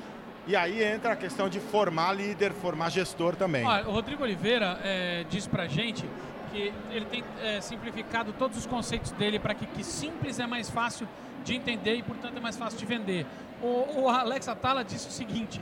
E 0.48 0.55
aí 0.55 0.84
entra 0.84 1.13
a 1.13 1.15
questão 1.15 1.50
de 1.50 1.60
formar 1.60 2.13
líder, 2.13 2.51
formar 2.51 2.89
gestor 2.89 3.36
também. 3.36 3.65
o 3.65 3.91
Rodrigo 3.91 4.24
Oliveira 4.24 4.79
é, 4.84 5.25
diz 5.27 5.48
pra 5.48 5.67
gente 5.67 6.08
que 6.51 6.72
ele 6.91 7.05
tem 7.05 7.24
é, 7.41 7.60
simplificado 7.62 8.32
todos 8.34 8.58
os 8.58 8.65
conceitos 8.65 9.12
dele 9.12 9.39
para 9.39 9.55
que, 9.55 9.65
que 9.65 9.84
simples 9.84 10.39
é 10.39 10.46
mais 10.46 10.70
fácil 10.70 11.08
de 11.44 11.55
entender 11.55 11.96
e, 11.96 12.03
portanto, 12.03 12.38
é 12.38 12.39
mais 12.39 12.58
fácil 12.58 12.77
de 12.77 12.86
vender. 12.86 13.25
O, 13.62 14.01
o 14.03 14.10
Alex 14.10 14.48
Atala 14.48 14.84
disse 14.84 15.08
o 15.08 15.12
seguinte, 15.12 15.60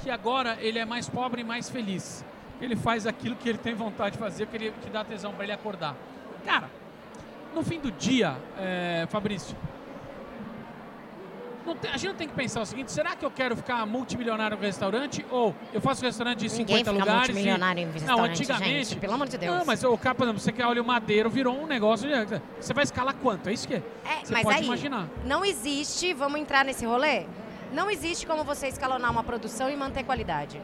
que 0.00 0.10
agora 0.10 0.56
ele 0.60 0.78
é 0.78 0.84
mais 0.84 1.08
pobre 1.08 1.42
e 1.42 1.44
mais 1.44 1.68
feliz 1.70 2.24
ele 2.60 2.76
faz 2.76 3.06
aquilo 3.06 3.36
que 3.36 3.48
ele 3.48 3.58
tem 3.58 3.74
vontade 3.74 4.12
de 4.12 4.18
fazer, 4.18 4.46
que, 4.46 4.56
ele, 4.56 4.72
que 4.82 4.90
dá 4.90 5.04
tesão 5.04 5.32
para 5.32 5.44
ele 5.44 5.52
acordar. 5.52 5.94
Cara, 6.44 6.70
no 7.54 7.62
fim 7.62 7.80
do 7.80 7.90
dia, 7.90 8.36
é, 8.58 9.06
Fabrício, 9.08 9.56
tem, 11.74 11.90
a 11.90 11.96
gente 11.96 12.08
não 12.08 12.14
tem 12.14 12.28
que 12.28 12.34
pensar 12.34 12.60
o 12.60 12.66
seguinte: 12.66 12.92
será 12.92 13.14
que 13.14 13.24
eu 13.24 13.30
quero 13.30 13.56
ficar 13.56 13.84
multimilionário 13.86 14.56
no 14.56 14.62
restaurante? 14.62 15.24
Ou 15.30 15.54
eu 15.72 15.80
faço 15.80 16.04
restaurante 16.04 16.38
de 16.38 16.48
Ninguém 16.48 16.78
50 16.78 16.90
lugares? 16.92 17.28
Multimilionário 17.28 17.80
e... 17.80 17.84
em 17.84 17.90
restaurante, 17.90 18.18
não, 18.18 18.24
antigamente. 18.24 18.88
Gente, 18.90 19.00
pelo 19.00 19.14
amor 19.14 19.28
de 19.28 19.38
Deus. 19.38 19.56
Não, 19.56 19.64
mas 19.64 19.84
o 19.84 19.96
cara, 19.98 20.14
por 20.14 20.24
exemplo, 20.24 20.40
você 20.40 20.52
quer 20.52 20.66
olha 20.66 20.82
o 20.82 20.84
madeiro, 20.84 21.28
virou 21.28 21.54
um 21.54 21.66
negócio. 21.66 22.08
Você 22.60 22.72
vai 22.72 22.84
escalar 22.84 23.14
quanto? 23.16 23.48
É 23.48 23.52
isso 23.52 23.66
que 23.66 23.74
é. 23.74 23.82
é 24.04 24.24
você 24.24 24.32
mas 24.32 24.42
pode 24.42 24.58
aí, 24.58 24.64
imaginar. 24.64 25.08
Não 25.24 25.44
existe, 25.44 26.12
vamos 26.14 26.40
entrar 26.40 26.64
nesse 26.64 26.84
rolê? 26.84 27.26
Não 27.72 27.90
existe 27.90 28.26
como 28.26 28.44
você 28.44 28.68
escalonar 28.68 29.10
uma 29.10 29.22
produção 29.22 29.68
e 29.68 29.76
manter 29.76 30.04
qualidade. 30.04 30.60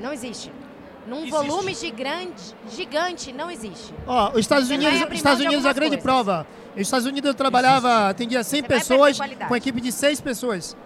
Não 0.00 0.12
existe 0.12 0.52
num 1.08 1.24
existe. 1.24 1.30
volume 1.30 1.74
gigante, 1.74 2.54
gigante, 2.70 3.32
não 3.32 3.50
existe. 3.50 3.94
Ó, 4.06 4.32
os 4.32 4.40
Estados 4.40 4.70
Unidos, 4.70 5.00
Estados 5.12 5.40
Unidos 5.40 5.64
é 5.64 5.70
a 5.70 5.72
grande 5.72 5.96
coisas. 5.96 6.02
prova. 6.02 6.46
Nos 6.72 6.82
Estados 6.82 7.06
Unidos 7.06 7.28
eu 7.28 7.34
trabalhava, 7.34 8.08
atendia 8.08 8.44
100 8.44 8.60
Você 8.60 8.68
pessoas 8.68 9.18
com 9.48 9.56
equipe 9.56 9.80
de 9.80 9.90
6 9.90 10.20
pessoas. 10.20 10.76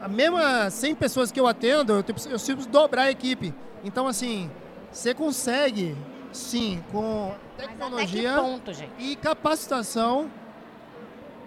A 0.00 0.08
mesma 0.08 0.70
100 0.70 0.94
pessoas 0.96 1.30
que 1.30 1.38
eu 1.38 1.46
atendo, 1.46 1.92
eu, 1.92 1.98
eu 1.98 2.04
preciso 2.04 2.68
dobrar 2.68 3.02
a 3.02 3.10
equipe. 3.10 3.54
Então, 3.84 4.08
assim, 4.08 4.50
você 4.90 5.14
consegue, 5.14 5.96
sim, 6.32 6.82
com 6.90 7.34
tecnologia 7.56 8.34
ponto, 8.34 8.72
e 8.98 9.14
capacitação, 9.14 10.30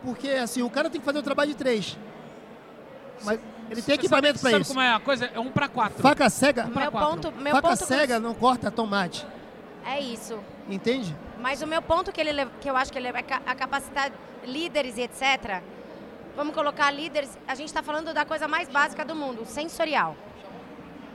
porque, 0.03 0.29
assim, 0.29 0.61
o 0.61 0.69
cara 0.69 0.89
tem 0.89 1.01
que 1.01 1.05
fazer 1.05 1.19
o 1.19 1.23
trabalho 1.23 1.49
de 1.49 1.57
três. 1.57 1.97
Mas 3.23 3.39
Ele 3.69 3.81
tem 3.81 3.95
equipamento 3.95 4.37
sabe, 4.37 4.41
para 4.41 4.51
sabe 4.51 4.61
isso. 4.61 4.69
como 4.71 4.81
é 4.81 4.93
a 4.93 4.99
coisa? 4.99 5.25
É 5.33 5.39
um 5.39 5.49
para 5.51 5.67
quatro. 5.67 6.01
Faca 6.01 6.29
cega, 6.29 6.67
pra 6.67 6.81
Meu 6.83 6.91
quatro. 6.91 7.09
ponto, 7.09 7.31
meu 7.31 7.55
faca 7.55 7.67
ponto 7.69 7.85
cega 7.85 8.19
não 8.19 8.33
corta 8.33 8.69
tomate. 8.71 9.25
é 9.85 9.99
isso. 9.99 10.39
Entende? 10.69 11.15
Mas 11.39 11.61
o 11.61 11.67
meu 11.67 11.81
ponto 11.81 12.11
que, 12.11 12.19
ele, 12.21 12.45
que 12.61 12.69
eu 12.69 12.75
acho 12.77 12.91
que 12.91 12.97
ele 12.97 13.07
é 13.07 13.13
a 13.45 13.55
capacitar 13.55 14.11
líderes 14.45 14.97
e 14.97 15.01
etc. 15.01 15.61
Vamos 16.35 16.53
colocar 16.53 16.89
líderes. 16.91 17.37
A 17.47 17.55
gente 17.55 17.67
está 17.67 17.81
falando 17.83 18.13
da 18.13 18.25
coisa 18.25 18.47
mais 18.47 18.67
básica 18.67 19.03
do 19.05 19.15
mundo, 19.15 19.45
sensorial. 19.45 20.15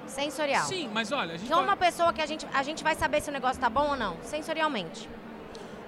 Sensorial. 0.06 0.64
Sim, 0.66 0.90
mas 0.92 1.12
olha, 1.12 1.34
a 1.34 1.36
gente 1.36 1.46
Então, 1.46 1.58
pode- 1.58 1.68
uma 1.70 1.76
pessoa 1.76 2.12
que 2.12 2.20
a 2.20 2.26
gente, 2.26 2.46
a 2.52 2.62
gente 2.62 2.82
vai 2.82 2.94
saber 2.96 3.20
se 3.20 3.30
o 3.30 3.32
negócio 3.32 3.60
tá 3.60 3.70
bom 3.70 3.90
ou 3.90 3.96
não, 3.96 4.16
sensorialmente. 4.22 5.08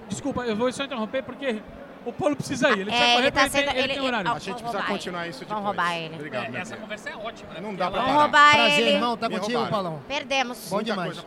Desculpa, 0.09 0.43
eu 0.43 0.55
vou 0.55 0.71
só 0.73 0.85
interromper 0.85 1.23
porque 1.23 1.61
o 2.05 2.13
Paulo 2.13 2.37
precisa 2.37 2.69
ir. 2.71 2.81
Ele 2.81 2.85
precisa 2.87 3.05
É, 3.05 3.13
correr 3.15 3.23
ele 3.27 3.31
tá 3.33 3.41
ele, 3.43 3.51
sendo- 3.51 3.65
tem, 3.65 3.73
ele 3.75 3.81
ele- 3.85 3.93
tem 3.95 4.03
horário. 4.03 4.29
ele- 4.29 4.37
A 4.37 4.39
gente 4.39 4.49
Vamos 4.55 4.63
precisa 4.71 4.83
continuar 4.93 5.21
ele. 5.23 5.31
isso 5.31 5.45
Vamos 5.47 5.49
depois. 5.65 5.65
roubar 5.77 5.97
ele. 5.99 6.15
Obrigado, 6.15 6.55
É, 6.57 6.61
essa 6.61 6.77
conversa 6.77 7.11
é 7.11 7.17
ótima, 7.17 7.55
né? 7.55 7.61
Não 7.61 7.75
dá 7.75 7.91
pra 7.91 8.01
Vamos 8.01 8.07
parar. 8.15 8.23
roubar 8.23 8.53
Prazer, 8.53 8.79
ele. 8.81 8.91
irmão. 8.91 9.17
Tá 9.17 9.29
Me 9.29 9.39
contigo, 9.39 9.59
roubaram. 9.59 9.83
Paulão. 9.85 10.03
Perdemos. 10.09 10.69
Bom 10.69 10.77
Muita 10.77 10.91
demais. 10.91 11.25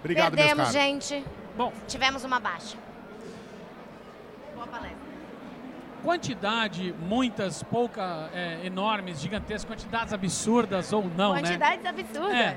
Obrigado, 0.00 0.34
meus 0.34 0.46
Perdemos, 0.46 0.72
gente. 0.72 1.24
Bom, 1.56 1.72
Tivemos 1.88 2.24
uma 2.24 2.38
baixa. 2.38 2.76
Boa 4.54 4.66
palestra. 4.66 4.98
quantidade, 6.02 6.94
muitas, 7.00 7.62
pouca, 7.64 8.30
é, 8.32 8.60
enormes, 8.64 9.20
gigantescas, 9.20 9.64
quantidades 9.64 10.12
absurdas 10.12 10.92
ou 10.92 11.04
não, 11.16 11.34
né? 11.34 11.40
Quantidades 11.42 11.84
absurdas. 11.84 12.32
É. 12.34 12.56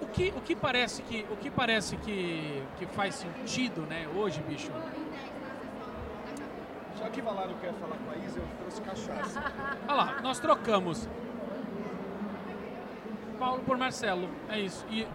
O 0.00 0.06
que, 0.06 0.32
o 0.34 0.40
que 0.40 0.56
parece 0.56 1.02
que, 1.02 1.26
o 1.30 1.36
que, 1.36 1.50
parece 1.50 1.96
que, 1.98 2.62
que 2.78 2.86
faz 2.86 3.14
sentido, 3.16 3.82
né, 3.82 4.06
hoje, 4.16 4.40
bicho? 4.48 4.70
Já 7.10 7.14
que 7.16 7.22
Valaro 7.22 7.54
quer 7.60 7.72
falar 7.74 7.96
com 7.96 8.10
a 8.12 8.24
Isa, 8.24 8.38
eu 8.38 8.44
trouxe 8.60 8.80
cachaça. 8.82 9.42
Olha 9.88 9.96
lá, 9.96 10.20
nós 10.22 10.38
trocamos. 10.38 11.08
Paulo 13.38 13.62
por 13.66 13.76
Marcelo, 13.76 14.28
é 14.48 14.60
isso. 14.60 14.84
E 14.90 15.06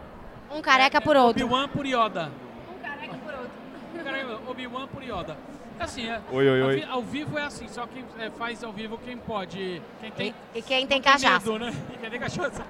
Um 0.52 0.62
careca 0.62 1.00
por 1.00 1.16
outro. 1.16 1.46
Obi-Wan 1.46 1.70
por 1.70 1.86
Yoda. 1.86 2.32
Um 2.70 2.80
careca 2.84 3.16
por 3.16 3.34
outro. 3.34 4.52
Obi-Wan 4.52 4.88
por 4.88 5.04
Yoda. 5.04 5.38
É 5.80 5.84
assim, 5.84 6.08
é, 6.10 6.20
Oi, 6.32 6.50
oi, 6.50 6.62
ao, 6.62 6.70
vi- 6.70 6.84
ao 6.96 7.02
vivo 7.02 7.38
é 7.38 7.44
assim, 7.44 7.68
só 7.68 7.86
quem 7.88 8.04
é, 8.18 8.30
faz 8.30 8.64
ao 8.64 8.72
vivo 8.74 8.98
quem 8.98 9.18
pode. 9.18 9.82
Quem 10.02 10.12
tem, 10.12 10.34
E, 10.54 10.60
e 10.60 10.62
quem 10.62 10.88
tem 10.88 11.02
tem 11.02 11.02
cachaça? 11.02 11.52
medo, 11.52 11.60
né? 11.66 11.74
E 11.94 11.98
quem 12.00 12.10
tem 12.10 12.20
cachaça. 12.20 12.64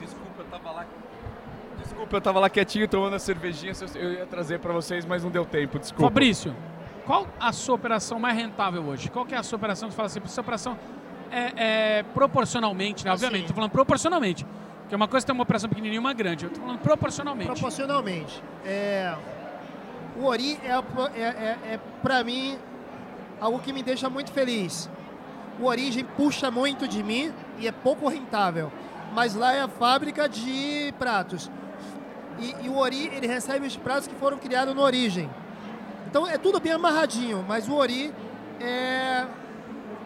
Desculpa, 0.00 0.40
eu 0.40 0.44
tava 0.46 0.70
lá. 0.70 0.86
Desculpa, 1.82 2.16
eu 2.16 2.20
tava 2.20 2.40
lá 2.40 2.48
quietinho 2.50 2.86
tomando 2.88 3.14
a 3.14 3.18
cervejinha. 3.18 3.72
Eu 3.94 4.12
ia 4.12 4.26
trazer 4.26 4.58
pra 4.58 4.72
vocês, 4.72 5.04
mas 5.06 5.22
não 5.24 5.30
deu 5.30 5.44
tempo, 5.44 5.78
desculpa. 5.78 6.04
Fabrício, 6.04 6.54
qual 7.06 7.26
a 7.38 7.52
sua 7.52 7.74
operação 7.74 8.18
mais 8.18 8.36
rentável 8.36 8.82
hoje? 8.82 9.10
Qual 9.10 9.26
que 9.26 9.34
é 9.34 9.38
a 9.38 9.42
sua 9.42 9.56
operação 9.56 9.88
que 9.88 9.94
você 9.94 9.96
fala 9.96 10.06
assim, 10.06 10.20
essa 10.24 10.40
operação 10.40 10.78
é, 11.30 11.98
é 11.98 12.02
proporcionalmente, 12.02 13.04
né? 13.04 13.12
Obviamente, 13.12 13.44
Assim. 13.44 13.48
tô 13.48 13.54
falando 13.54 13.70
proporcionalmente. 13.70 14.46
Porque 14.80 14.94
uma 14.94 15.08
coisa 15.08 15.24
é 15.24 15.26
ter 15.26 15.32
uma 15.32 15.42
operação 15.42 15.68
pequenininha 15.68 15.96
e 15.96 15.98
uma 15.98 16.12
grande. 16.12 16.44
Eu 16.44 16.50
tô 16.50 16.60
falando 16.60 16.78
proporcionalmente. 16.78 17.50
Proporcionalmente. 17.50 18.42
É, 18.64 19.14
o 20.16 20.24
Ori 20.24 20.58
é, 20.62 20.72
é, 21.18 21.22
é, 21.22 21.58
é 21.74 21.80
para 22.02 22.22
mim, 22.22 22.58
algo 23.40 23.58
que 23.58 23.72
me 23.72 23.82
deixa 23.82 24.08
muito 24.08 24.32
feliz. 24.32 24.90
O 25.58 25.66
Origem 25.66 26.04
puxa 26.04 26.50
muito 26.50 26.86
de 26.86 27.02
mim 27.02 27.32
e 27.58 27.66
é 27.66 27.72
pouco 27.72 28.08
rentável. 28.08 28.70
Mas 29.12 29.34
lá 29.34 29.52
é 29.54 29.62
a 29.62 29.68
fábrica 29.68 30.28
de 30.28 30.92
pratos. 30.98 31.50
E, 32.38 32.66
e 32.66 32.68
o 32.68 32.76
Ori, 32.76 33.06
ele 33.14 33.26
recebe 33.26 33.66
os 33.66 33.76
pratos 33.76 34.08
que 34.08 34.14
foram 34.14 34.38
criados 34.38 34.74
no 34.74 34.82
Origem. 34.82 35.30
Então 36.14 36.28
é 36.28 36.38
tudo 36.38 36.60
bem 36.60 36.70
amarradinho, 36.70 37.44
mas 37.48 37.68
o 37.68 37.74
Ori 37.74 38.14
é 38.60 39.24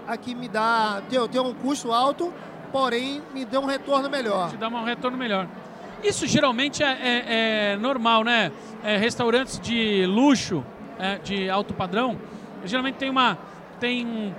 a 0.06 0.16
que 0.16 0.34
me 0.34 0.48
dá, 0.48 1.02
deu, 1.10 1.28
deu 1.28 1.44
um 1.44 1.52
custo 1.52 1.92
alto, 1.92 2.32
porém 2.72 3.20
me 3.34 3.44
deu 3.44 3.60
um 3.60 3.66
retorno 3.66 4.08
melhor. 4.08 4.48
te 4.48 4.56
dá 4.56 4.68
um 4.68 4.84
retorno 4.84 5.18
melhor. 5.18 5.46
Isso 6.02 6.26
geralmente 6.26 6.82
é, 6.82 6.86
é- 6.86 7.72
é 7.72 7.76
normal, 7.76 8.24
né? 8.24 8.50
É, 8.82 8.96
restaurantes 8.96 9.60
de 9.60 10.06
luxo, 10.06 10.64
é, 10.98 11.18
de 11.18 11.50
alto 11.50 11.74
padrão, 11.74 12.18
geralmente 12.64 12.94
tem 12.94 13.10
uma 13.10 13.36
tem 13.78 14.34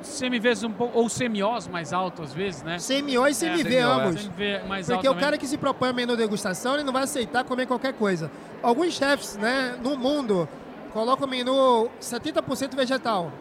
semi-vezes 0.00 0.62
um 0.62 0.70
pouco 0.70 0.96
ou 0.96 1.08
semiós 1.08 1.66
mais 1.66 1.92
alto 1.92 2.22
às 2.22 2.32
vezes, 2.32 2.62
né? 2.62 2.76
CMO 2.78 3.26
e 3.26 3.34
CMO, 3.34 3.72
é. 3.72 3.80
ambos. 3.80 4.22
Semi-V 4.22 4.60
mais 4.68 4.86
Porque 4.86 5.08
alto 5.08 5.18
o 5.18 5.20
cara 5.20 5.36
que 5.36 5.48
se 5.48 5.58
propõe 5.58 5.88
a 5.88 5.92
menu 5.92 6.16
degustação, 6.16 6.74
ele 6.74 6.84
não 6.84 6.92
vai 6.92 7.02
aceitar 7.02 7.42
comer 7.42 7.66
qualquer 7.66 7.94
coisa. 7.94 8.30
Alguns 8.62 8.92
chefes, 8.94 9.36
né, 9.36 9.76
no 9.82 9.96
mundo, 9.98 10.48
colocam 10.92 11.26
o 11.26 11.30
menu 11.30 11.88
70% 12.00 12.74
vegetal. 12.74 13.32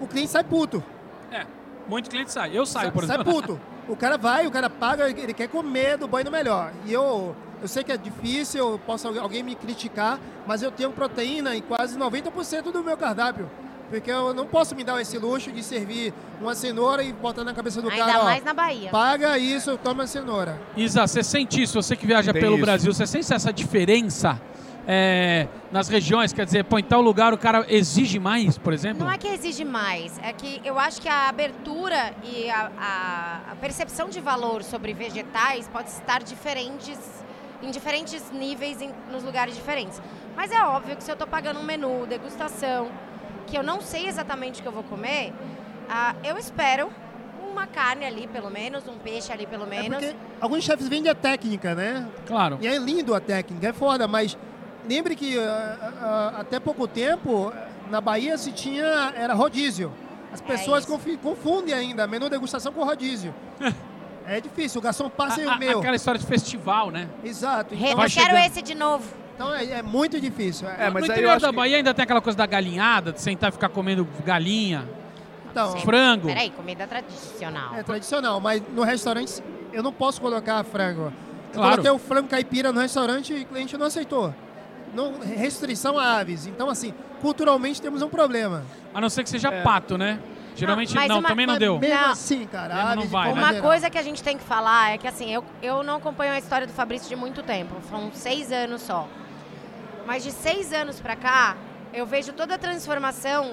O 0.00 0.06
cliente 0.06 0.30
sai 0.30 0.44
puto. 0.44 0.82
É, 1.30 1.44
muito 1.88 2.08
cliente 2.10 2.30
sai. 2.32 2.50
Eu 2.56 2.64
saio, 2.66 2.86
sai, 2.86 2.90
por 2.92 3.04
sai 3.06 3.16
exemplo. 3.16 3.32
puto. 3.32 3.60
O 3.88 3.96
cara 3.96 4.18
vai, 4.18 4.46
o 4.46 4.50
cara 4.50 4.68
paga, 4.68 5.08
ele 5.08 5.32
quer 5.32 5.48
comer 5.48 5.96
do 5.96 6.06
banho 6.06 6.30
melhor. 6.30 6.72
E 6.84 6.92
eu, 6.92 7.34
eu 7.62 7.66
sei 7.68 7.82
que 7.82 7.90
é 7.90 7.96
difícil, 7.96 8.60
eu 8.72 8.78
posso 8.86 9.08
alguém 9.08 9.42
me 9.42 9.54
criticar, 9.54 10.18
mas 10.46 10.62
eu 10.62 10.70
tenho 10.70 10.90
proteína 10.92 11.56
em 11.56 11.62
quase 11.62 11.98
90% 11.98 12.70
do 12.70 12.84
meu 12.84 12.96
cardápio. 12.96 13.48
Porque 13.88 14.10
eu 14.10 14.34
não 14.34 14.46
posso 14.46 14.74
me 14.76 14.84
dar 14.84 15.00
esse 15.00 15.16
luxo 15.16 15.50
de 15.50 15.62
servir 15.62 16.12
uma 16.42 16.54
cenoura 16.54 17.02
e 17.02 17.10
botar 17.10 17.42
na 17.42 17.54
cabeça 17.54 17.80
do 17.80 17.88
Ainda 17.88 18.04
cara, 18.04 18.20
ó, 18.20 18.24
mais 18.24 18.44
na 18.44 18.52
Bahia. 18.52 18.90
paga 18.90 19.38
isso, 19.38 19.78
toma 19.78 20.02
a 20.02 20.06
cenoura. 20.06 20.60
Isa, 20.76 21.06
você 21.06 21.22
sente 21.22 21.62
isso, 21.62 21.80
você 21.82 21.96
que 21.96 22.06
viaja 22.06 22.30
Tem 22.30 22.42
pelo 22.42 22.56
isso. 22.56 22.64
Brasil, 22.66 22.92
você 22.92 23.06
sente 23.06 23.32
essa 23.32 23.50
diferença 23.50 24.38
é, 24.90 25.46
nas 25.70 25.86
regiões? 25.88 26.32
Quer 26.32 26.46
dizer, 26.46 26.64
pô, 26.64 26.78
em 26.78 26.82
tal 26.82 27.02
lugar 27.02 27.34
o 27.34 27.38
cara 27.38 27.66
exige 27.68 28.18
mais, 28.18 28.56
por 28.56 28.72
exemplo? 28.72 29.04
Não 29.04 29.12
é 29.12 29.18
que 29.18 29.28
exige 29.28 29.64
mais, 29.64 30.18
é 30.22 30.32
que 30.32 30.60
eu 30.64 30.78
acho 30.78 31.00
que 31.00 31.08
a 31.08 31.28
abertura 31.28 32.14
e 32.24 32.48
a, 32.50 32.70
a- 32.78 33.52
a 33.52 33.56
percepção 33.56 34.08
de 34.08 34.18
valor 34.20 34.62
sobre 34.64 34.94
vegetais 34.94 35.68
pode 35.68 35.90
estar 35.90 36.22
diferentes 36.22 36.98
em 37.62 37.70
diferentes 37.70 38.30
níveis 38.32 38.80
em- 38.80 38.92
nos 39.12 39.22
lugares 39.22 39.54
diferentes. 39.54 40.00
Mas 40.34 40.50
é 40.50 40.62
óbvio 40.62 40.96
que 40.96 41.04
se 41.04 41.10
eu 41.10 41.14
estou 41.14 41.26
pagando 41.28 41.60
um 41.60 41.64
menu, 41.64 42.06
degustação, 42.06 42.88
que 43.46 43.58
eu 43.58 43.62
não 43.62 43.80
sei 43.80 44.06
exatamente 44.06 44.60
o 44.60 44.62
que 44.62 44.68
eu 44.68 44.72
vou 44.72 44.84
comer, 44.84 45.32
ah, 45.90 46.14
eu 46.24 46.38
espero 46.38 46.88
uma 47.50 47.66
carne 47.66 48.04
ali 48.06 48.28
pelo 48.28 48.48
menos, 48.50 48.86
um 48.86 48.96
peixe 48.98 49.32
ali 49.32 49.44
pelo 49.46 49.64
É 49.64 49.66
menos. 49.66 49.98
porque 50.04 50.16
alguns 50.40 50.62
chefes 50.64 50.86
vendem 50.88 51.10
a 51.10 51.14
técnica, 51.14 51.74
né? 51.74 52.06
Claro. 52.26 52.58
E 52.60 52.66
é 52.68 52.78
lindo 52.78 53.14
a 53.14 53.20
técnica, 53.20 53.68
é 53.68 53.72
foda, 53.72 54.06
mas 54.06 54.36
lembre 54.88 55.14
que 55.14 55.38
ah, 55.38 55.92
ah, 56.00 56.32
até 56.40 56.58
pouco 56.58 56.86
tempo 56.88 57.52
na 57.90 58.00
Bahia 58.00 58.36
se 58.38 58.52
tinha 58.52 59.12
era 59.16 59.34
rodízio. 59.34 59.92
As 60.32 60.40
pessoas 60.40 60.84
isso. 60.84 60.92
confi- 60.92 61.16
confundem 61.16 61.74
ainda 61.74 62.06
menu 62.06 62.28
degustação 62.28 62.72
com 62.72 62.84
rodízio. 62.84 63.34
é 64.26 64.40
difícil, 64.40 64.78
o 64.80 64.82
garçom 64.82 65.08
passa 65.08 65.40
e 65.40 65.44
A- 65.48 65.52
a- 65.52 65.56
o 65.56 65.58
meu. 65.58 65.78
aquela 65.78 65.96
história 65.96 66.20
de 66.20 66.26
festival, 66.26 66.90
né? 66.90 67.08
Exato. 67.24 67.74
Re- 67.74 67.86
Então, 67.86 67.96
Vai 67.96 68.06
eu 68.06 68.10
quero 68.10 68.36
esse 68.38 68.60
de 68.62 68.74
novo. 68.74 69.04
então 69.34 69.54
é, 69.54 69.64
é 69.64 69.82
muito 69.82 70.20
difícil. 70.20 70.68
É, 70.68 70.90
mas 70.90 70.92
no 70.92 70.98
aí 70.98 71.02
eu 71.08 71.12
interior 71.12 71.40
da 71.40 71.48
que- 71.50 71.56
Bahia 71.56 71.76
ainda 71.78 71.94
tem 71.94 72.02
aquela 72.02 72.20
coisa 72.20 72.36
da 72.36 72.46
galinhada, 72.46 73.12
de 73.12 73.20
sentar 73.22 73.48
e 73.48 73.52
ficar 73.52 73.68
comendo 73.70 74.06
galinha, 74.24 74.86
então, 75.50 75.72
Sim. 75.72 75.80
frango. 75.80 76.28
Peraí, 76.28 76.50
comida 76.50 76.86
tradicional. 76.86 77.74
é 77.74 77.82
tradicional, 77.82 78.38
mas 78.40 78.62
no 78.74 78.82
restaurante 78.82 79.42
eu 79.72 79.82
não 79.82 79.92
posso 79.92 80.20
colocar 80.20 80.62
frango. 80.64 81.10
Eu 81.48 81.54
Claro. 81.54 81.70
coloquei 81.82 81.90
o 81.90 81.98
frango 81.98 82.28
caipira 82.28 82.70
no 82.70 82.80
restaurante 82.80 83.32
e 83.32 83.42
o 83.42 83.46
cliente 83.46 83.76
não 83.78 83.86
aceitou. 83.86 84.34
Não, 84.94 85.18
restrição 85.20 85.98
a 85.98 86.18
aves. 86.18 86.46
Então, 86.46 86.68
assim, 86.70 86.92
culturalmente 87.20 87.80
temos 87.80 88.02
um 88.02 88.08
problema. 88.08 88.64
A 88.94 89.00
não 89.00 89.08
ser 89.08 89.22
que 89.22 89.30
seja 89.30 89.48
É. 89.48 89.62
pato, 89.62 89.96
né? 89.98 90.18
Geralmente 90.56 90.92
mas 90.94 91.08
não, 91.08 91.20
uma- 91.20 91.28
também 91.28 91.46
não 91.46 91.56
deu. 91.56 91.78
Mesmo 91.78 91.94
Não. 92.00 92.10
assim, 92.10 92.44
cara, 92.46 92.74
Mesmo 92.74 92.94
não 93.02 93.06
vai, 93.08 93.28
né? 93.32 93.40
Uma 93.40 93.52
geral. 93.52 93.62
coisa 93.62 93.88
que 93.88 93.96
a 93.96 94.02
gente 94.02 94.22
tem 94.24 94.36
que 94.36 94.42
falar 94.42 94.92
é 94.94 94.98
que 94.98 95.06
assim, 95.06 95.32
eu, 95.32 95.44
eu 95.62 95.84
não 95.84 95.96
acompanho 95.98 96.32
a 96.32 96.38
história 96.38 96.66
do 96.66 96.72
Fabrício 96.72 97.08
de 97.08 97.14
muito 97.14 97.44
tempo, 97.44 97.76
são 97.88 98.10
seis 98.12 98.50
anos 98.50 98.82
só. 98.82 99.06
Mas 100.04 100.24
de 100.24 100.32
seis 100.32 100.72
anos 100.72 100.98
pra 101.00 101.14
cá, 101.14 101.56
eu 101.94 102.04
vejo 102.06 102.32
toda 102.32 102.56
a 102.56 102.58
transformação, 102.58 103.52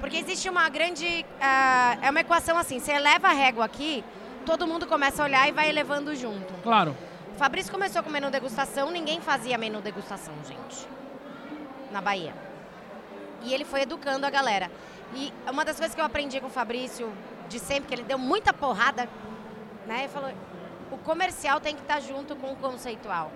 porque 0.00 0.18
existe 0.18 0.48
uma 0.50 0.68
grande. 0.68 1.24
ah, 1.40 1.96
é 2.02 2.10
uma 2.10 2.20
equação 2.20 2.58
assim: 2.58 2.78
você 2.78 2.92
eleva 2.92 3.28
a 3.28 3.32
régua 3.32 3.64
aqui, 3.64 4.04
todo 4.44 4.66
mundo 4.66 4.86
começa 4.86 5.22
a 5.22 5.24
olhar 5.24 5.48
e 5.48 5.52
vai 5.52 5.70
elevando 5.70 6.14
junto. 6.14 6.52
Claro. 6.62 6.94
O 7.34 7.36
Fabrício 7.36 7.72
começou 7.72 8.00
com 8.00 8.10
menu 8.10 8.30
degustação, 8.30 8.92
ninguém 8.92 9.20
fazia 9.20 9.58
menu 9.58 9.80
degustação, 9.80 10.32
gente. 10.46 10.86
Na 11.90 12.00
Bahia. 12.00 12.32
E 13.42 13.52
ele 13.52 13.64
foi 13.64 13.82
educando 13.82 14.24
a 14.24 14.30
galera. 14.30 14.70
E 15.12 15.32
uma 15.50 15.64
das 15.64 15.76
coisas 15.76 15.96
que 15.96 16.00
eu 16.00 16.04
aprendi 16.04 16.40
com 16.40 16.46
o 16.46 16.50
Fabrício 16.50 17.12
de 17.48 17.58
sempre, 17.58 17.88
que 17.88 17.94
ele 17.94 18.04
deu 18.04 18.18
muita 18.18 18.52
porrada, 18.52 19.08
né? 19.84 20.04
Ele 20.04 20.08
falou: 20.08 20.30
o 20.92 20.98
comercial 20.98 21.58
tem 21.60 21.74
que 21.74 21.82
estar 21.82 21.98
junto 21.98 22.36
com 22.36 22.52
o 22.52 22.56
conceitual. 22.56 23.32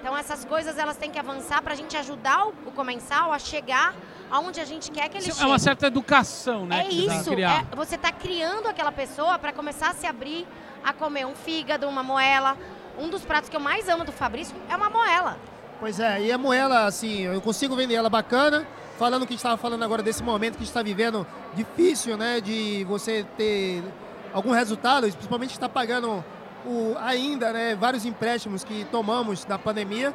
Então 0.00 0.16
essas 0.16 0.44
coisas 0.44 0.76
elas 0.76 0.96
têm 0.96 1.10
que 1.10 1.18
avançar 1.18 1.62
para 1.62 1.72
a 1.72 1.76
gente 1.76 1.96
ajudar 1.96 2.48
o, 2.48 2.52
comensal 2.72 3.32
a 3.32 3.38
chegar 3.38 3.94
aonde 4.28 4.60
a 4.60 4.64
gente 4.64 4.90
quer 4.90 5.08
que 5.08 5.18
ele 5.18 5.24
Isso 5.28 5.38
chegue. 5.38 5.48
é 5.48 5.52
uma 5.52 5.58
certa 5.58 5.86
educação, 5.86 6.66
né? 6.66 6.84
É 6.84 6.88
isso. 6.88 7.32
é- 7.32 7.76
você 7.76 7.94
está 7.94 8.10
criando 8.10 8.68
aquela 8.68 8.92
pessoa 8.92 9.38
para 9.38 9.52
começar 9.52 9.90
a 9.90 9.94
se 9.94 10.06
abrir 10.06 10.46
a 10.84 10.92
comer 10.92 11.26
um 11.26 11.34
fígado, 11.34 11.88
uma 11.88 12.02
moela. 12.02 12.56
Um 12.98 13.08
dos 13.08 13.22
pratos 13.24 13.48
que 13.48 13.56
eu 13.56 13.60
mais 13.60 13.88
amo 13.88 14.04
do 14.04 14.12
Fabrício 14.12 14.56
é 14.68 14.76
uma 14.76 14.88
moela. 14.88 15.36
Pois 15.78 16.00
é, 16.00 16.22
e 16.22 16.32
a 16.32 16.38
moela, 16.38 16.86
assim, 16.86 17.22
eu 17.22 17.40
consigo 17.40 17.76
vender 17.76 17.94
ela 17.94 18.08
bacana. 18.08 18.66
Falando 18.98 19.24
o 19.24 19.26
que 19.26 19.34
a 19.34 19.36
gente 19.36 19.40
estava 19.40 19.58
falando 19.58 19.82
agora 19.82 20.02
desse 20.02 20.22
momento 20.22 20.52
que 20.52 20.62
a 20.62 20.64
gente 20.64 20.68
está 20.68 20.82
vivendo 20.82 21.26
difícil, 21.54 22.16
né? 22.16 22.40
De 22.40 22.82
você 22.84 23.26
ter 23.36 23.84
algum 24.32 24.52
resultado, 24.52 25.06
principalmente 25.12 25.52
está 25.52 25.68
pagando 25.68 26.24
o, 26.64 26.94
ainda 26.98 27.52
né, 27.52 27.74
vários 27.74 28.04
empréstimos 28.04 28.64
que 28.64 28.84
tomamos 28.86 29.44
da 29.44 29.58
pandemia 29.58 30.14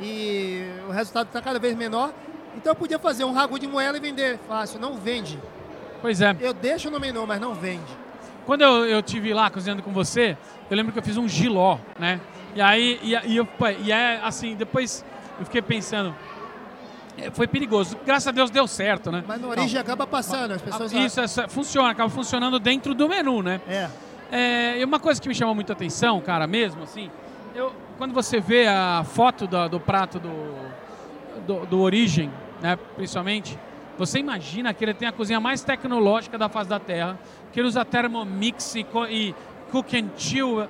e 0.00 0.64
o 0.88 0.92
resultado 0.92 1.26
está 1.26 1.42
cada 1.42 1.58
vez 1.58 1.76
menor. 1.76 2.12
Então 2.56 2.72
eu 2.72 2.76
podia 2.76 2.98
fazer 2.98 3.24
um 3.24 3.32
ragu 3.32 3.58
de 3.58 3.66
moela 3.66 3.96
e 3.96 4.00
vender 4.00 4.38
fácil, 4.48 4.80
não 4.80 4.94
vende. 4.94 5.38
Pois 6.00 6.20
é. 6.20 6.36
Eu 6.40 6.54
deixo 6.54 6.90
no 6.90 6.98
menu, 6.98 7.26
mas 7.26 7.40
não 7.40 7.54
vende. 7.54 7.92
Quando 8.46 8.62
eu, 8.62 8.86
eu 8.86 9.02
tive 9.02 9.32
lá 9.32 9.50
cozinhando 9.50 9.82
com 9.82 9.92
você, 9.92 10.36
eu 10.70 10.76
lembro 10.76 10.92
que 10.92 10.98
eu 10.98 11.02
fiz 11.02 11.16
um 11.16 11.28
giló, 11.28 11.78
né? 11.98 12.20
E 12.54 12.60
aí, 12.60 12.98
e, 13.02 13.14
e, 13.32 13.36
eu, 13.36 13.46
e 13.84 13.92
é 13.92 14.20
assim, 14.22 14.56
depois 14.56 15.04
eu 15.38 15.44
fiquei 15.44 15.62
pensando, 15.62 16.14
é, 17.16 17.30
foi 17.30 17.46
perigoso. 17.46 17.96
Graças 18.04 18.28
a 18.28 18.30
Deus 18.32 18.50
deu 18.50 18.66
certo, 18.66 19.12
né? 19.12 19.22
Mas 19.26 19.40
na 19.40 19.48
origem 19.48 19.74
Não. 19.74 19.80
acaba 19.80 20.06
passando, 20.06 20.52
as 20.52 20.62
pessoas... 20.62 20.92
Isso, 20.92 21.20
isso, 21.20 21.48
funciona, 21.48 21.90
acaba 21.90 22.10
funcionando 22.10 22.58
dentro 22.58 22.94
do 22.94 23.08
menu, 23.08 23.42
né? 23.42 23.60
É. 23.68 23.88
É, 24.32 24.78
e 24.78 24.84
uma 24.84 25.00
coisa 25.00 25.20
que 25.20 25.28
me 25.28 25.34
chamou 25.34 25.54
muita 25.54 25.72
atenção, 25.72 26.20
cara, 26.20 26.46
mesmo 26.46 26.84
assim, 26.84 27.10
eu, 27.54 27.72
quando 27.98 28.14
você 28.14 28.40
vê 28.40 28.66
a 28.66 29.04
foto 29.04 29.46
do, 29.46 29.68
do 29.68 29.80
prato 29.80 30.20
do, 30.20 30.54
do, 31.46 31.66
do 31.66 31.80
Origem, 31.80 32.30
né, 32.62 32.78
principalmente, 32.96 33.58
você 34.00 34.18
imagina 34.18 34.72
que 34.72 34.82
ele 34.82 34.94
tem 34.94 35.06
a 35.06 35.12
cozinha 35.12 35.38
mais 35.38 35.62
tecnológica 35.62 36.38
da 36.38 36.48
face 36.48 36.70
da 36.70 36.80
Terra, 36.80 37.18
que 37.52 37.60
ele 37.60 37.68
usa 37.68 37.84
Thermomix 37.84 38.74
e, 38.74 38.86
e 39.10 39.34
Cook 39.70 39.92
and 39.92 40.08
Chill. 40.16 40.66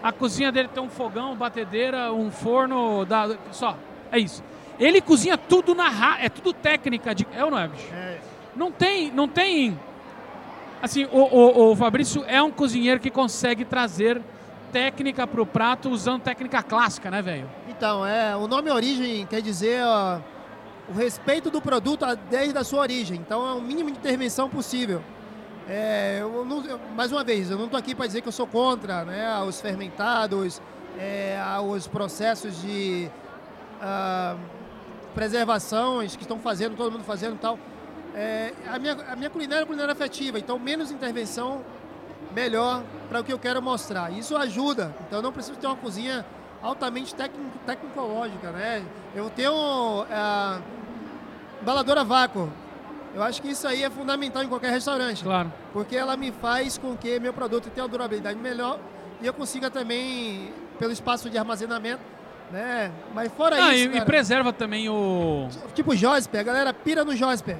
A 0.00 0.12
cozinha 0.12 0.52
dele 0.52 0.68
tem 0.68 0.80
um 0.80 0.88
fogão, 0.88 1.34
batedeira, 1.34 2.12
um 2.12 2.30
forno, 2.30 3.04
da, 3.04 3.36
só, 3.50 3.76
é 4.12 4.20
isso. 4.20 4.44
Ele 4.78 5.00
cozinha 5.00 5.36
tudo 5.36 5.74
na 5.74 5.88
ra... 5.88 6.18
é 6.20 6.28
tudo 6.28 6.52
técnica 6.52 7.12
de, 7.12 7.26
é 7.34 7.44
ou 7.44 7.50
não 7.50 7.58
é, 7.58 7.66
bicho? 7.66 7.92
É. 7.92 8.18
Não 8.54 8.70
tem, 8.70 9.10
não 9.10 9.26
tem. 9.26 9.76
Assim, 10.80 11.06
o, 11.06 11.18
o, 11.18 11.72
o 11.72 11.76
Fabrício 11.76 12.24
é 12.28 12.40
um 12.40 12.52
cozinheiro 12.52 13.00
que 13.00 13.10
consegue 13.10 13.64
trazer 13.64 14.22
técnica 14.70 15.26
para 15.26 15.42
o 15.42 15.46
prato 15.46 15.90
usando 15.90 16.22
técnica 16.22 16.62
clássica, 16.62 17.10
né, 17.10 17.20
velho? 17.20 17.50
Então, 17.68 18.06
é, 18.06 18.36
o 18.36 18.46
nome 18.46 18.70
origem 18.70 19.26
quer 19.26 19.42
dizer 19.42 19.82
ó, 19.84 20.20
o 20.90 20.92
respeito 20.92 21.50
do 21.50 21.60
produto 21.60 22.04
desde 22.28 22.58
a 22.58 22.64
sua 22.64 22.80
origem. 22.80 23.18
Então, 23.18 23.46
é 23.48 23.52
o 23.52 23.60
mínimo 23.60 23.90
de 23.90 23.98
intervenção 23.98 24.48
possível. 24.48 25.02
É, 25.68 26.18
eu 26.20 26.44
não- 26.44 26.64
eu- 26.66 26.80
mais 26.96 27.12
uma 27.12 27.22
vez, 27.22 27.48
eu 27.50 27.56
não 27.56 27.66
estou 27.66 27.78
aqui 27.78 27.94
para 27.94 28.06
dizer 28.06 28.22
que 28.22 28.28
eu 28.28 28.32
sou 28.32 28.46
contra 28.46 29.04
né, 29.04 29.38
os 29.40 29.60
fermentados, 29.60 30.60
é, 30.98 31.38
os 31.64 31.86
processos 31.86 32.60
de 32.60 33.08
ah, 33.82 34.36
preservações 35.14 36.16
que 36.16 36.22
estão 36.22 36.38
fazendo, 36.38 36.76
todo 36.76 36.90
mundo 36.92 37.04
fazendo 37.04 37.34
e 37.36 37.38
tal. 37.38 37.58
É, 38.14 38.52
a, 38.68 38.78
minha, 38.78 38.94
a 39.12 39.16
minha 39.16 39.30
culinária 39.30 39.62
é 39.62 39.66
culinária 39.66 39.92
afetiva, 39.92 40.38
então 40.38 40.58
menos 40.58 40.90
intervenção, 40.90 41.62
melhor 42.34 42.82
para 43.08 43.20
o 43.20 43.24
que 43.24 43.32
eu 43.32 43.38
quero 43.38 43.62
mostrar. 43.62 44.10
Isso 44.12 44.36
ajuda, 44.36 44.94
então 45.06 45.20
eu 45.20 45.22
não 45.22 45.32
preciso 45.32 45.56
ter 45.58 45.66
uma 45.66 45.76
cozinha 45.76 46.26
altamente 46.62 47.14
tecnológica, 47.66 48.50
né? 48.50 48.82
Eu 49.14 49.30
tenho 49.30 49.52
a 50.10 50.60
embaladora 51.62 52.04
vácuo. 52.04 52.50
Eu 53.14 53.22
acho 53.22 53.42
que 53.42 53.48
isso 53.50 53.66
aí 53.66 53.82
é 53.82 53.90
fundamental 53.90 54.42
em 54.42 54.48
qualquer 54.48 54.70
restaurante, 54.70 55.24
Claro. 55.24 55.52
porque 55.72 55.96
ela 55.96 56.16
me 56.16 56.30
faz 56.30 56.78
com 56.78 56.96
que 56.96 57.18
meu 57.18 57.32
produto 57.32 57.68
tenha 57.70 57.84
uma 57.84 57.90
durabilidade 57.90 58.38
melhor 58.38 58.78
e 59.20 59.26
eu 59.26 59.34
consiga 59.34 59.68
também, 59.68 60.52
pelo 60.78 60.92
espaço 60.92 61.28
de 61.28 61.36
armazenamento, 61.36 62.00
né? 62.52 62.92
Mas 63.12 63.32
fora 63.32 63.56
Ah, 63.56 63.74
isso, 63.74 63.86
e, 63.86 63.88
e 63.88 63.92
cara, 63.94 64.04
preserva 64.04 64.52
também 64.52 64.88
o. 64.88 65.48
tipo 65.74 65.94
Josper, 65.96 66.40
a 66.40 66.44
galera 66.44 66.72
pira 66.72 67.04
no 67.04 67.16
Josper. 67.16 67.56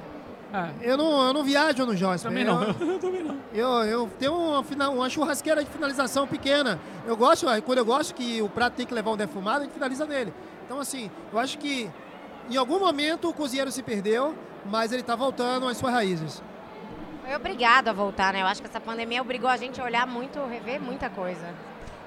É, 0.53 0.91
Eu 0.91 0.97
não, 0.97 1.27
eu 1.27 1.33
não 1.33 1.43
viajo 1.43 1.85
no 1.85 1.95
Josper. 1.95 2.29
também 2.29 2.43
eu, 2.43 2.53
não. 2.53 2.63
Eu 2.93 2.99
também 2.99 3.23
não. 3.23 3.37
Eu, 3.53 3.69
eu 3.85 4.09
tenho 4.19 4.33
uma, 4.33 4.89
uma 4.89 5.09
churrasqueira 5.09 5.63
de 5.63 5.69
finalização 5.69 6.27
pequena. 6.27 6.79
Eu 7.05 7.15
gosto, 7.15 7.45
quando 7.63 7.77
eu 7.77 7.85
gosto 7.85 8.13
que 8.13 8.41
o 8.41 8.49
prato 8.49 8.73
tem 8.75 8.85
que 8.85 8.93
levar 8.93 9.11
um 9.11 9.17
defumado, 9.17 9.59
a 9.59 9.63
gente 9.63 9.73
finaliza 9.73 10.05
nele. 10.05 10.33
Então, 10.65 10.79
assim, 10.79 11.09
eu 11.31 11.39
acho 11.39 11.57
que 11.57 11.89
em 12.49 12.57
algum 12.57 12.79
momento 12.79 13.29
o 13.29 13.33
cozinheiro 13.33 13.71
se 13.71 13.81
perdeu, 13.81 14.35
mas 14.65 14.91
ele 14.91 15.01
está 15.01 15.15
voltando 15.15 15.67
às 15.67 15.77
suas 15.77 15.93
raízes. 15.93 16.41
Foi 17.23 17.35
obrigado 17.35 17.87
a 17.87 17.93
voltar, 17.93 18.33
né? 18.33 18.41
Eu 18.41 18.47
acho 18.47 18.61
que 18.61 18.67
essa 18.67 18.79
pandemia 18.79 19.21
obrigou 19.21 19.49
a 19.49 19.57
gente 19.57 19.79
a 19.79 19.83
olhar 19.83 20.07
muito, 20.07 20.39
rever 20.45 20.81
muita 20.81 21.09
coisa. 21.09 21.53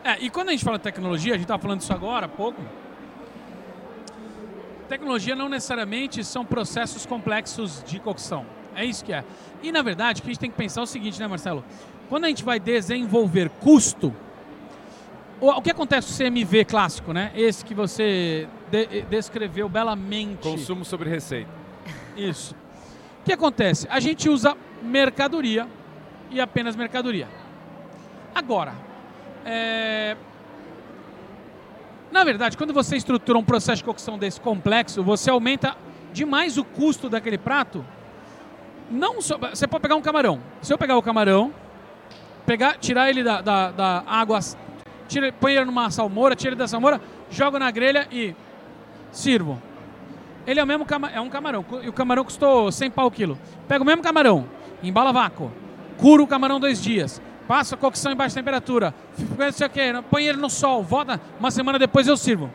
É, 0.03 0.19
e 0.19 0.29
quando 0.29 0.49
a 0.49 0.53
gente 0.53 0.65
fala 0.65 0.77
de 0.77 0.85
tecnologia, 0.85 1.33
a 1.33 1.37
gente 1.37 1.45
estava 1.45 1.63
falando 1.63 1.79
disso 1.79 1.93
agora 1.93 2.27
há 2.27 2.29
pouco. 2.29 2.61
Tecnologia 4.89 5.35
não 5.35 5.49
necessariamente 5.49 6.23
são 6.25 6.45
processos 6.45 7.07
complexos 7.07 7.83
de 7.87 7.99
cocção. 7.99 8.45
É 8.77 8.85
isso 8.85 9.05
que 9.05 9.13
é. 9.13 9.25
E 9.63 9.73
na 9.73 9.83
verdade, 9.83 10.21
o 10.21 10.23
que 10.23 10.29
a 10.31 10.33
gente 10.33 10.41
tem 10.41 10.51
que 10.51 10.57
pensar 10.57 10.81
é 10.81 10.85
o 10.85 10.87
seguinte, 10.87 11.19
né, 11.19 11.27
Marcelo? 11.27 11.65
Quando 12.09 12.25
a 12.25 12.29
gente 12.29 12.45
vai 12.45 12.61
desenvolver 12.61 13.49
custo, 13.61 14.15
o, 15.41 15.63
que 15.63 15.71
acontece 15.71 16.09
com 16.09 16.15
o 16.15 16.31
CMV 16.31 16.65
clássico, 16.65 17.13
né? 17.13 17.33
Esse 17.35 17.65
que 17.65 17.75
você 17.75 18.49
de- 18.71 19.03
descreveu 19.03 19.69
belamente. 19.69 20.43
Consumo 20.43 20.85
sobre 20.85 21.09
receita. 21.09 21.51
Isso. 22.17 22.55
O 23.21 23.25
que 23.25 23.33
acontece? 23.33 23.87
A 23.91 24.01
gente 24.01 24.29
usa 24.29 24.57
mercadoria 24.83 25.67
e 26.31 26.41
apenas 26.41 26.77
mercadoria. 26.77 27.29
Agora, 28.35 28.75
é, 29.45 30.17
na 32.15 32.23
verdade, 32.23 32.57
quando 32.57 32.73
você 32.73 32.97
estrutura 32.97 33.37
um 33.37 33.43
processo 33.43 33.79
de 33.79 33.85
cocção 33.85 34.17
desse 34.17 34.41
complexo, 34.41 35.03
você 35.03 35.31
aumenta 35.31 35.77
demais 36.13 36.57
o 36.57 36.63
custo 36.63 37.11
daquele 37.11 37.37
prato. 37.37 37.85
Não 38.89 39.21
só, 39.21 39.37
você 39.37 39.67
pode 39.67 39.83
pegar 39.83 39.97
um 39.97 40.01
camarão. 40.01 40.41
Se 40.63 40.73
eu 40.73 40.79
pegar 40.79 40.97
o 40.97 41.03
camarão, 41.03 41.53
pegar, 42.47 42.79
tirar 42.79 43.11
ele 43.11 43.25
da, 43.25 43.41
da, 43.41 43.73
da 43.73 44.05
água, 44.07 44.39
tira, 45.09 45.33
põe 45.33 45.55
ele 45.55 45.65
numa 45.65 45.91
salmoura, 45.91 46.37
tira 46.37 46.51
ele 46.51 46.57
da 46.57 46.69
salmoura, 46.69 47.01
jogo 47.33 47.59
na 47.59 47.69
grelha 47.73 48.07
e 48.13 48.33
sirvo. 49.11 49.61
Ele 50.47 50.61
é 50.61 50.63
o 50.63 50.67
mesmo 50.69 50.87
é 51.13 51.21
um 51.21 51.29
camarão. 51.29 51.65
E 51.83 51.89
o 51.89 51.93
camarão 51.93 52.23
custou 52.23 52.71
100 52.71 52.93
pau 52.93 53.09
o 53.09 53.11
quilo. 53.11 53.37
Pega 53.67 53.83
o 53.83 53.87
mesmo 53.87 54.05
camarão, 54.05 54.47
embala 54.85 55.13
vácuo, 55.13 55.51
cura 55.97 56.23
o 56.23 56.29
camarão 56.29 56.61
dois 56.61 56.81
dias, 56.81 57.21
passa 57.47 57.75
a 57.75 57.79
cocção 57.79 58.13
em 58.13 58.17
baixa 58.17 58.35
temperatura, 58.35 58.95
não 59.39 59.53
sei 59.53 59.67
o 59.67 59.71
que, 59.71 59.81
põe 60.11 60.27
ele 60.27 60.39
no 60.39 60.49
sol, 60.51 60.83
volta, 60.83 61.21
uma 61.39 61.51
semana 61.51 61.79
depois 61.79 62.07
eu 62.09 62.17
sirvo. 62.17 62.51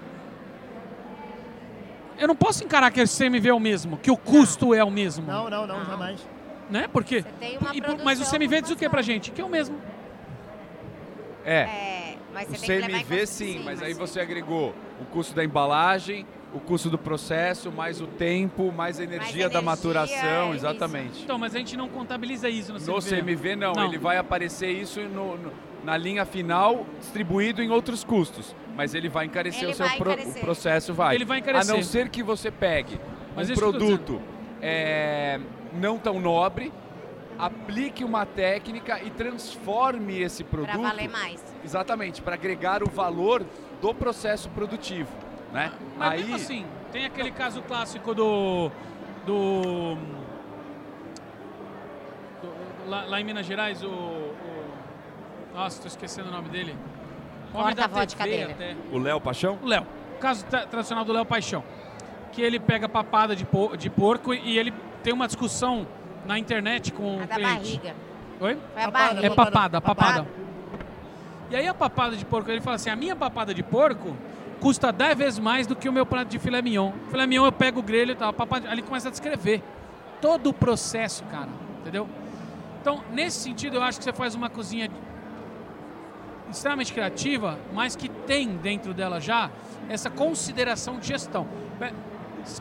Eu 2.18 2.28
não 2.28 2.36
posso 2.36 2.64
encarar 2.64 2.92
que 2.92 3.00
esse 3.00 3.18
CMV 3.24 3.50
é 3.50 3.54
o 3.54 3.60
mesmo, 3.60 3.98
que 3.98 4.12
o 4.12 4.18
custo 4.18 4.74
é 4.74 4.84
o 4.84 4.92
mesmo. 4.92 5.26
Não, 5.26 5.50
não, 5.50 5.66
não, 5.66 5.80
Não. 5.80 5.86
jamais. 5.86 6.28
Né? 6.70 6.88
Porque. 6.92 7.24
E 7.74 7.82
mas 8.04 8.20
o 8.22 8.30
CMV 8.30 8.62
diz 8.62 8.72
o 8.72 8.76
que 8.76 8.88
pra 8.90 9.02
gente? 9.02 9.32
Que 9.32 9.42
é 9.42 9.46
o 9.46 9.50
mesmo. 9.50 9.76
É, 11.46 11.62
É, 11.62 12.18
mas 12.34 12.50
o 12.50 12.62
CMV 12.66 13.04
conta- 13.06 13.26
sim, 13.26 13.62
mas 13.64 13.82
aí 13.82 13.94
você 13.94 14.20
agregou 14.20 14.76
o 15.02 15.06
custo 15.06 15.34
da 15.34 15.44
embalagem, 15.44 16.28
o 16.54 16.60
custo 16.60 16.90
do 16.90 16.98
processo, 16.98 17.72
mais 17.72 18.02
o 18.02 18.08
tempo, 18.08 18.72
mais 18.72 19.00
a 19.00 19.04
energia, 19.04 19.48
da 19.50 19.60
energia, 19.60 19.62
maturação, 19.62 20.52
é 20.52 20.56
exatamente. 20.56 21.24
Então, 21.24 21.38
mas 21.38 21.54
a 21.56 21.60
gente 21.60 21.78
não 21.78 21.88
contabiliza 21.88 22.50
isso 22.50 22.74
no 22.74 22.80
CMV. 22.80 22.92
No 22.92 23.02
CMV 23.02 23.56
não, 23.56 23.74
Não. 23.74 23.86
ele 23.86 23.98
vai 24.00 24.18
aparecer 24.18 24.72
isso 24.72 25.00
no- 25.02 25.38
no- 25.38 25.52
na 25.84 25.96
linha 25.96 26.26
final, 26.26 26.86
distribuído 27.00 27.62
em 27.62 27.70
outros 27.70 28.04
custos. 28.04 28.56
Mas 28.76 28.94
ele 28.96 29.10
vai 29.10 29.26
encarecer 29.26 29.64
Ele 29.64 29.72
o 29.72 29.76
seu 29.76 29.86
vai 29.88 29.98
pro- 29.98 30.12
encarecer. 30.14 30.38
o 30.42 30.46
processo 30.46 30.94
vai. 30.94 31.16
Ele 31.16 31.26
vai 31.26 31.40
encarecer. 31.40 31.74
A 31.74 31.78
não 31.78 31.84
ser 31.84 32.10
que 32.10 32.24
você 32.24 32.50
pegue 32.50 33.00
Mas 33.36 33.50
um 33.50 33.54
produto 33.54 34.22
é, 34.62 35.40
não 35.74 35.98
tão 35.98 36.20
nobre, 36.20 36.72
aplique 37.38 38.04
uma 38.04 38.26
técnica 38.26 39.00
e 39.04 39.10
transforme 39.10 40.22
esse 40.22 40.44
produto 40.44 40.72
Pra 40.80 40.90
valer 40.90 41.10
mais. 41.10 41.44
exatamente 41.64 42.22
para 42.22 42.34
agregar 42.36 42.84
o 42.84 42.90
valor 42.90 43.46
do 43.82 43.94
processo 43.94 44.50
produtivo, 44.50 45.10
né? 45.54 45.72
Mas 45.98 46.12
aí 46.12 46.20
mesmo 46.20 46.36
assim, 46.36 46.66
tem 46.92 47.06
aquele 47.06 47.32
caso 47.32 47.62
clássico 47.64 48.14
do. 48.14 48.72
do. 49.26 49.96
do- 52.42 52.90
lá, 52.90 53.06
lá 53.06 53.22
em 53.22 53.24
Minas 53.24 53.46
Gerais, 53.46 53.84
o. 53.84 53.88
o- 53.88 54.34
nossa, 55.54 55.82
tô 55.82 55.88
esquecendo 55.88 56.30
o 56.30 56.32
nome 56.32 56.50
dele. 56.50 56.76
O 57.54 57.58
homem 57.58 57.76
da 57.76 57.88
TV 57.88 58.06
dele. 58.30 58.52
até. 58.54 58.76
o 58.92 59.00
Léo 59.00 59.20
Paixão 59.20 59.58
O 59.64 59.68
Léo. 59.68 59.86
O 60.16 60.20
caso 60.20 60.46
tra- 60.46 60.66
tradicional 60.68 61.04
do 61.04 61.12
Léo 61.12 61.26
Paixão. 61.26 61.64
Que 62.32 62.42
ele 62.44 62.60
pega 62.60 62.88
papada 62.88 63.36
de, 63.36 63.44
po- 63.44 63.76
de 63.76 63.90
porco 63.90 64.34
e 64.34 64.58
ele 64.60 64.72
tem 65.04 65.12
uma 65.14 65.26
discussão 65.26 65.88
na 66.26 66.38
internet 66.38 66.94
com 66.94 67.20
A 67.22 67.24
o 67.24 67.28
da 67.28 67.36
cliente. 67.36 67.78
barriga. 67.78 67.96
Oi? 68.40 68.58
Foi 68.74 68.82
a 68.84 68.86
Papada, 68.86 69.08
barriga. 69.16 69.26
É 69.28 69.30
papada, 69.36 69.82
papada. 69.82 69.82
Papada. 69.82 70.28
E 71.50 71.56
aí 71.56 71.68
a 71.68 71.74
papada 71.74 72.16
de 72.16 72.24
porco, 72.24 72.52
ele 72.52 72.62
fala 72.62 72.76
assim, 72.76 72.92
a 72.92 72.96
minha 72.96 73.16
papada 73.16 73.52
de 73.54 73.64
porco 73.64 74.16
custa 74.60 74.92
10 74.92 75.18
vezes 75.18 75.40
mais 75.40 75.66
do 75.68 75.76
que 75.76 75.88
o 75.88 75.94
meu 75.94 76.06
prato 76.06 76.28
de 76.30 76.38
filé 76.40 76.62
mignon. 76.62 76.92
Filé 77.10 77.26
mignon 77.28 77.46
eu 77.46 77.52
pego 77.52 77.80
o 77.80 77.84
grelho 77.84 78.12
e 78.12 78.16
tal, 78.16 78.30
a 78.30 78.34
papada, 78.34 78.68
aí 78.68 78.74
ele 78.76 78.82
começa 78.82 79.08
a 79.08 79.12
descrever 79.12 79.62
todo 80.22 80.48
o 80.50 80.54
processo, 80.54 81.24
cara, 81.26 81.50
entendeu? 81.82 82.08
Então, 82.82 83.02
nesse 83.12 83.40
sentido, 83.40 83.78
eu 83.78 83.84
acho 83.84 83.98
que 83.98 84.04
você 84.04 84.14
faz 84.14 84.36
uma 84.36 84.50
cozinha 84.50 84.90
extremamente 86.50 86.92
criativa, 86.94 87.60
mas 87.74 87.96
que 87.96 88.10
tem 88.10 88.48
dentro 88.58 88.94
dela 88.94 89.20
já 89.20 89.50
essa 89.88 90.10
consideração 90.10 90.98
de 91.00 91.08
gestão. 91.08 91.48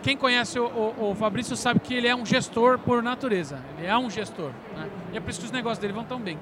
Quem 0.03 0.17
conhece 0.17 0.59
o, 0.59 0.67
o- 0.67 1.11
o 1.11 1.15
Fabrício 1.15 1.57
sabe 1.57 1.81
que 1.81 1.95
ele 1.95 2.09
é 2.09 2.15
um 2.15 2.27
gestor 2.27 2.79
por 2.79 3.03
natureza. 3.03 3.61
Ele 3.79 3.87
é 3.87 3.97
um 3.97 4.11
gestor. 4.11 4.51
Né? 4.77 4.89
E 5.13 5.17
é 5.17 5.21
por 5.21 5.31
isso 5.31 5.39
que 5.41 5.47
os 5.47 5.53
negócios 5.53 5.79
dele 5.79 5.93
vão 5.93 6.05
tão 6.05 6.21
bem. 6.21 6.39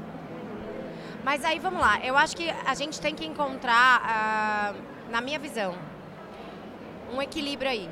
Mas 1.24 1.44
aí 1.44 1.58
vamos 1.58 1.80
lá, 1.80 1.98
eu 2.04 2.16
acho 2.16 2.36
que 2.36 2.48
a 2.64 2.74
gente 2.74 3.00
tem 3.00 3.14
que 3.14 3.26
encontrar, 3.26 4.00
ah, 4.04 4.74
na 5.10 5.20
minha 5.20 5.38
visão, 5.38 5.74
um 7.12 7.20
equilíbrio 7.22 7.70
aí, 7.70 7.88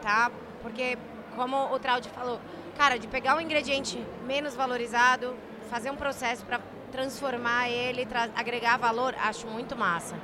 tá? 0.00 0.30
Porque, 0.62 0.96
como 1.36 1.56
o 1.72 1.78
Traude 1.78 2.08
falou, 2.10 2.40
cara, 2.76 2.98
de 2.98 3.06
pegar 3.06 3.36
um 3.36 3.40
ingrediente 3.40 4.02
menos 4.26 4.54
valorizado, 4.54 5.34
fazer 5.70 5.90
um 5.90 5.96
processo 5.96 6.44
para 6.44 6.60
transformar 6.90 7.68
ele, 7.68 8.04
tra- 8.06 8.28
agregar 8.34 8.76
valor, 8.78 9.14
acho 9.18 9.46
muito 9.46 9.76
massa. 9.76 10.14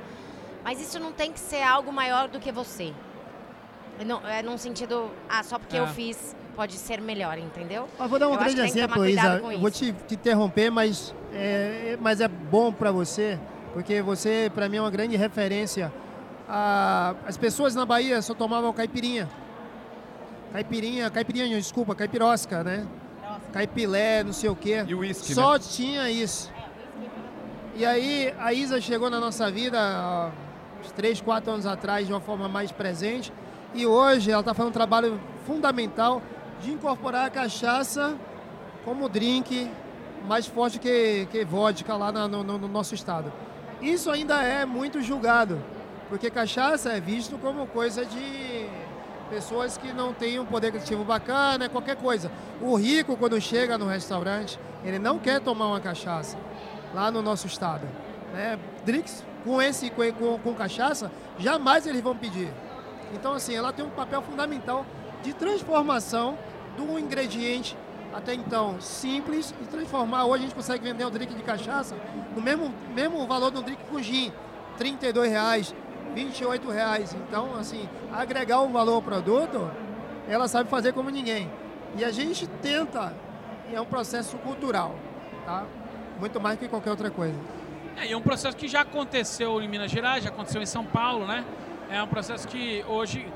Mas 0.63 0.79
isso 0.81 0.99
não 0.99 1.11
tem 1.11 1.31
que 1.31 1.39
ser 1.39 1.63
algo 1.63 1.91
maior 1.91 2.27
do 2.27 2.39
que 2.39 2.51
você. 2.51 2.93
Não, 4.05 4.25
é 4.27 4.41
num 4.41 4.57
sentido, 4.57 5.09
ah, 5.27 5.43
só 5.43 5.59
porque 5.59 5.75
É. 5.75 5.79
eu 5.81 5.87
fiz 5.87 6.35
pode 6.55 6.73
ser 6.75 6.99
melhor, 7.01 7.37
entendeu? 7.37 7.87
Mas 7.97 8.09
vou 8.09 8.19
dar 8.19 8.27
um 8.27 8.33
Eu 8.33 8.37
grande 8.39 8.59
exemplo, 8.61 9.05
Isa. 9.05 9.37
Eu 9.37 9.59
vou 9.59 9.71
te, 9.71 9.93
te 9.93 10.15
interromper, 10.15 10.69
mas 10.69 11.13
é, 11.33 11.97
mas 12.01 12.19
é 12.19 12.27
bom 12.27 12.71
para 12.71 12.91
você, 12.91 13.39
porque 13.73 14.01
você, 14.01 14.51
para 14.53 14.67
mim, 14.69 14.77
é 14.77 14.81
uma 14.81 14.91
grande 14.91 15.15
referência. 15.15 15.91
As 17.27 17.37
pessoas 17.37 17.75
na 17.75 17.85
Bahia 17.85 18.21
só 18.21 18.33
tomavam 18.33 18.73
caipirinha. 18.73 19.29
Caipirinha, 20.51 21.09
caipirinha, 21.09 21.57
desculpa, 21.57 21.93
caipirosca, 21.93 22.63
né? 22.63 22.87
Caipilé, 23.53 24.23
não 24.23 24.33
sei 24.33 24.49
o 24.49 24.55
quê. 24.55 24.83
E 24.87 24.93
o 24.95 24.99
uísque, 24.99 25.33
Só 25.33 25.53
né? 25.53 25.59
tinha 25.59 26.09
isso. 26.09 26.51
E 27.75 27.85
aí 27.85 28.33
a 28.39 28.51
Isa 28.51 28.81
chegou 28.81 29.09
na 29.09 29.19
nossa 29.19 29.49
vida 29.51 30.31
uns 30.83 30.91
3, 30.91 31.21
4 31.21 31.51
anos 31.53 31.65
atrás 31.65 32.07
de 32.07 32.13
uma 32.13 32.19
forma 32.19 32.47
mais 32.49 32.71
presente. 32.71 33.31
E 33.73 33.85
hoje 33.85 34.31
ela 34.31 34.39
está 34.41 34.53
fazendo 34.53 34.69
um 34.69 34.73
trabalho 34.73 35.19
fundamental 35.45 36.21
de 36.61 36.71
incorporar 36.71 37.27
a 37.27 37.29
cachaça 37.29 38.15
como 38.83 39.07
drink 39.07 39.69
mais 40.27 40.45
forte 40.47 40.79
que, 40.79 41.27
que 41.31 41.45
vodka 41.45 41.95
lá 41.95 42.11
no, 42.11 42.27
no- 42.43 42.57
no 42.57 42.67
nosso 42.67 42.93
estado. 42.95 43.31
Isso 43.81 44.11
ainda 44.11 44.41
é 44.41 44.65
muito 44.65 45.01
julgado, 45.01 45.61
porque 46.09 46.29
cachaça 46.29 46.91
é 46.91 46.99
visto 46.99 47.37
como 47.37 47.65
coisa 47.67 48.05
de 48.05 48.67
pessoas 49.29 49.77
que 49.77 49.93
não 49.93 50.13
têm 50.13 50.39
um 50.39 50.45
poder 50.45 50.67
aquisitivo 50.67 51.03
bacana, 51.03 51.65
é 51.65 51.69
qualquer 51.69 51.95
coisa. 51.95 52.31
O 52.61 52.75
rico, 52.75 53.15
quando 53.15 53.39
chega 53.39 53.77
no 53.77 53.87
restaurante, 53.87 54.59
ele 54.83 54.99
não 54.99 55.19
quer 55.19 55.39
tomar 55.39 55.67
uma 55.67 55.79
cachaça 55.79 56.37
lá 56.93 57.09
no 57.09 57.21
nosso 57.21 57.47
estado. 57.47 57.87
Né? 58.33 58.59
Drinks 58.83 59.23
com, 59.43 59.61
esse, 59.61 59.89
com, 59.89 60.11
com, 60.13 60.39
com 60.39 60.53
cachaça, 60.53 61.11
jamais 61.37 61.87
eles 61.87 62.01
vão 62.01 62.15
pedir. 62.15 62.51
Então, 63.13 63.33
assim, 63.33 63.55
ela 63.55 63.71
tem 63.71 63.85
um 63.85 63.89
papel 63.89 64.21
fundamental 64.21 64.85
de 65.23 65.33
transformação 65.33 66.37
do 66.77 66.99
ingrediente 66.99 67.77
até 68.13 68.33
então 68.33 68.79
simples 68.81 69.53
e 69.61 69.65
transformar. 69.65 70.25
Hoje 70.25 70.43
a 70.43 70.47
gente 70.47 70.55
consegue 70.55 70.83
vender 70.83 71.05
um 71.05 71.11
drink 71.11 71.33
de 71.33 71.43
cachaça 71.43 71.95
no 72.35 72.41
mesmo, 72.41 72.73
mesmo 72.93 73.25
valor 73.27 73.51
de 73.51 73.57
um 73.57 73.61
drink 73.61 73.83
com 73.89 74.01
gin, 74.01 74.31
32 74.77 75.29
reais, 75.31 75.75
28 76.13 76.69
reais. 76.69 77.13
Então, 77.13 77.55
assim, 77.55 77.87
agregar 78.11 78.61
um 78.61 78.71
valor 78.71 78.95
ao 78.95 79.01
produto, 79.01 79.69
ela 80.27 80.47
sabe 80.47 80.69
fazer 80.69 80.93
como 80.93 81.09
ninguém. 81.09 81.49
E 81.97 82.03
a 82.03 82.11
gente 82.11 82.47
tenta, 82.47 83.13
e 83.71 83.75
é 83.75 83.81
um 83.81 83.85
processo 83.85 84.37
cultural, 84.37 84.95
tá? 85.45 85.65
Muito 86.19 86.39
mais 86.39 86.59
que 86.59 86.67
qualquer 86.67 86.91
outra 86.91 87.09
coisa. 87.09 87.35
É, 87.97 88.07
e 88.07 88.11
é 88.11 88.17
um 88.17 88.21
processo 88.21 88.55
que 88.55 88.67
já 88.67 88.81
aconteceu 88.81 89.61
em 89.61 89.67
Minas 89.67 89.91
Gerais, 89.91 90.23
já 90.23 90.29
aconteceu 90.29 90.61
em 90.61 90.65
São 90.65 90.85
Paulo, 90.85 91.25
né? 91.25 91.43
É 91.89 92.01
um 92.01 92.07
processo 92.07 92.47
que 92.47 92.83
hoje 92.87 93.27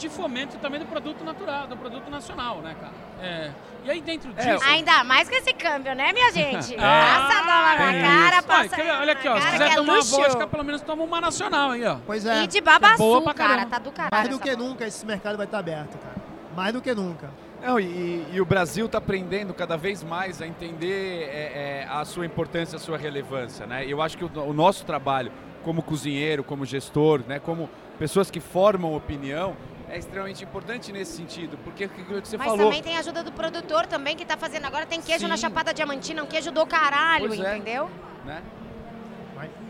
de 0.00 0.08
fomento 0.08 0.56
também 0.58 0.80
do 0.80 0.86
produto 0.86 1.22
natural, 1.22 1.66
do 1.66 1.76
produto 1.76 2.10
nacional, 2.10 2.60
né, 2.62 2.74
cara? 2.80 2.92
É. 3.22 3.50
E 3.84 3.90
aí 3.90 4.00
dentro 4.00 4.32
É, 4.36 4.54
disso. 4.54 4.64
Ainda 4.64 5.04
mais 5.04 5.28
com 5.28 5.34
esse 5.36 5.52
câmbio, 5.52 5.94
né, 5.94 6.12
minha 6.12 6.32
gente? 6.32 6.74
Ah, 6.78 7.26
passa 7.28 7.40
a 7.40 7.42
bola 7.42 7.92
na 7.92 8.08
cara, 8.08 8.38
isso. 8.38 8.46
passa 8.46 8.76
ver? 8.76 8.90
olha 8.90 9.12
aqui, 9.12 9.28
ó. 9.28 9.40
Se 9.40 9.50
quiser 9.50 9.70
é 9.70 9.74
tomar 9.74 9.92
uma 9.92 9.96
luxo. 9.96 10.16
vodka, 10.16 10.46
pelo 10.46 10.64
menos 10.64 10.82
toma 10.82 11.04
uma 11.04 11.20
nacional 11.20 11.70
aí, 11.72 11.84
ó. 11.84 11.98
Pois 12.06 12.24
é. 12.24 12.42
E 12.42 12.46
de 12.46 12.60
babaçu, 12.60 12.98
boa 12.98 13.22
pra 13.22 13.34
cara, 13.34 13.66
tá 13.66 13.78
do 13.78 13.92
caralho. 13.92 14.10
Mais 14.12 14.28
do 14.28 14.38
que 14.38 14.56
nunca 14.56 14.86
esse 14.86 15.04
mercado 15.04 15.36
vai 15.36 15.46
estar 15.46 15.58
aberto, 15.58 15.98
cara. 15.98 16.16
Mais 16.56 16.72
do 16.72 16.80
que 16.80 16.94
nunca. 16.94 17.30
Não, 17.62 17.78
e, 17.78 18.26
e 18.32 18.40
o 18.40 18.44
Brasil 18.44 18.86
está 18.86 18.98
aprendendo 18.98 19.52
cada 19.52 19.76
vez 19.76 20.02
mais 20.02 20.40
a 20.40 20.46
entender 20.46 21.28
é, 21.30 21.82
é, 21.84 21.88
a 21.90 22.04
sua 22.06 22.24
importância, 22.24 22.76
a 22.76 22.78
sua 22.80 22.96
relevância. 22.96 23.66
Né? 23.66 23.84
Eu 23.86 24.00
acho 24.00 24.16
que 24.16 24.24
o, 24.24 24.30
o 24.48 24.52
nosso 24.54 24.84
trabalho 24.86 25.30
como 25.62 25.82
cozinheiro, 25.82 26.42
como 26.42 26.64
gestor, 26.64 27.20
né, 27.28 27.38
como 27.38 27.68
pessoas 27.98 28.30
que 28.30 28.40
formam 28.40 28.94
opinião, 28.94 29.54
é 29.90 29.98
extremamente 29.98 30.44
importante 30.44 30.92
nesse 30.92 31.12
sentido, 31.16 31.58
porque 31.64 31.84
o 31.86 31.88
que 31.88 32.02
você 32.04 32.36
Mas 32.36 32.46
falou. 32.48 32.64
também 32.66 32.82
tem 32.82 32.96
a 32.96 33.00
ajuda 33.00 33.22
do 33.22 33.32
produtor 33.32 33.86
também 33.86 34.16
que 34.16 34.24
tá 34.24 34.36
fazendo. 34.36 34.64
Agora 34.66 34.86
tem 34.86 35.00
queijo 35.00 35.26
na 35.26 35.36
Sim. 35.36 35.42
Chapada 35.42 35.74
Diamantina, 35.74 36.22
um 36.22 36.26
queijo 36.26 36.50
do 36.52 36.64
caralho, 36.66 37.26
Pois 37.28 37.40
é. 37.40 37.56
entendeu? 37.56 37.90
Né? 38.24 38.40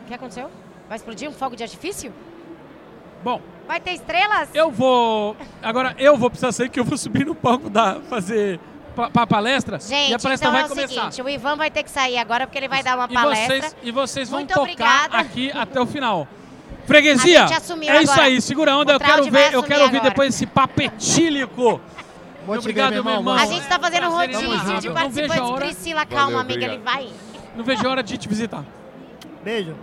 O 0.05 0.07
que 0.07 0.15
aconteceu? 0.15 0.51
Vai 0.89 0.97
explodir 0.97 1.29
um 1.29 1.33
fogo 1.33 1.55
de 1.57 1.63
artifício? 1.63 2.13
Bom, 3.23 3.41
Vai 3.67 3.81
ter 3.81 3.93
estrelas? 3.93 4.49
eu 4.55 4.71
vou. 4.71 5.37
Agora 5.63 5.95
eu 5.99 6.17
vou 6.17 6.29
precisar 6.31 6.51
sair 6.53 6.69
que 6.69 6.81
eu 6.81 6.85
vou 6.85 6.99
subir 6.99 7.25
no 7.25 7.35
palco 7.35 7.71
da 7.71 8.01
fazer 8.01 8.59
pa, 8.97 9.09
pa- 9.09 9.27
palestra. 9.27 9.77
e 9.77 9.81
Gente, 9.81 10.15
a 10.15 10.19
palestra 10.19 10.49
então 10.49 10.53
vai 10.53 10.63
é 10.63 10.65
o 10.65 10.69
começar. 10.69 10.89
seguinte, 11.13 11.23
o 11.23 11.29
Ivan 11.29 11.55
vai 11.57 11.71
ter 11.71 11.85
que 11.85 11.91
sair 11.91 12.19
agora 12.19 12.47
porque 12.47 12.59
ele 12.59 12.67
vai 12.69 12.83
dar 12.83 12.97
uma 12.97 13.07
e 13.09 13.15
palestra. 13.15 13.57
vocês, 13.61 13.77
e 13.85 13.91
vocês 13.93 14.29
vão 14.29 14.41
Muito 14.41 14.49
tocar 14.53 14.63
obrigada. 14.63 15.19
aqui 15.19 15.53
até 15.53 15.81
o 15.81 15.87
final. 15.87 16.27
Freguesia, 16.91 17.47
é 17.87 18.03
isso 18.03 18.13
agora. 18.13 18.27
aí, 18.27 18.41
segura 18.43 18.73
a 18.73 18.79
onda, 18.79 18.93
O 18.93 18.97
eu 18.97 19.01
quero 19.01 19.31
ver, 19.31 19.55
eu 19.55 19.63
quero 19.63 19.83
ouvir 19.83 19.99
agora. 19.99 20.11
depois 20.11 20.35
esse 20.35 20.45
papo 20.45 20.83
etílico. 20.83 21.81
Vou 22.45 22.57
te 22.57 22.61
Obrigado, 22.61 22.95
ver, 22.95 23.05
meu 23.05 23.13
irmão. 23.15 23.35
A 23.35 23.47
gente 23.47 23.65
tá 23.69 23.79
fazendo 23.79 24.09
um 24.09 24.11
rodízio 24.11 24.41
de 24.41 24.57
Não 24.57 24.65
vejo 24.67 24.91
a 24.91 24.93
participantes. 24.95 25.51
Priscila, 25.53 26.05
calma, 26.07 26.25
Valeu, 26.25 26.41
amiga, 26.41 26.65
ele 26.67 26.79
vai. 26.79 27.09
Não 27.55 27.63
vejo 27.65 27.87
a 27.87 27.91
hora 27.91 28.03
de 28.03 28.19
te 28.19 28.29
visitar. 28.29 28.65
Beijo. 29.45 29.77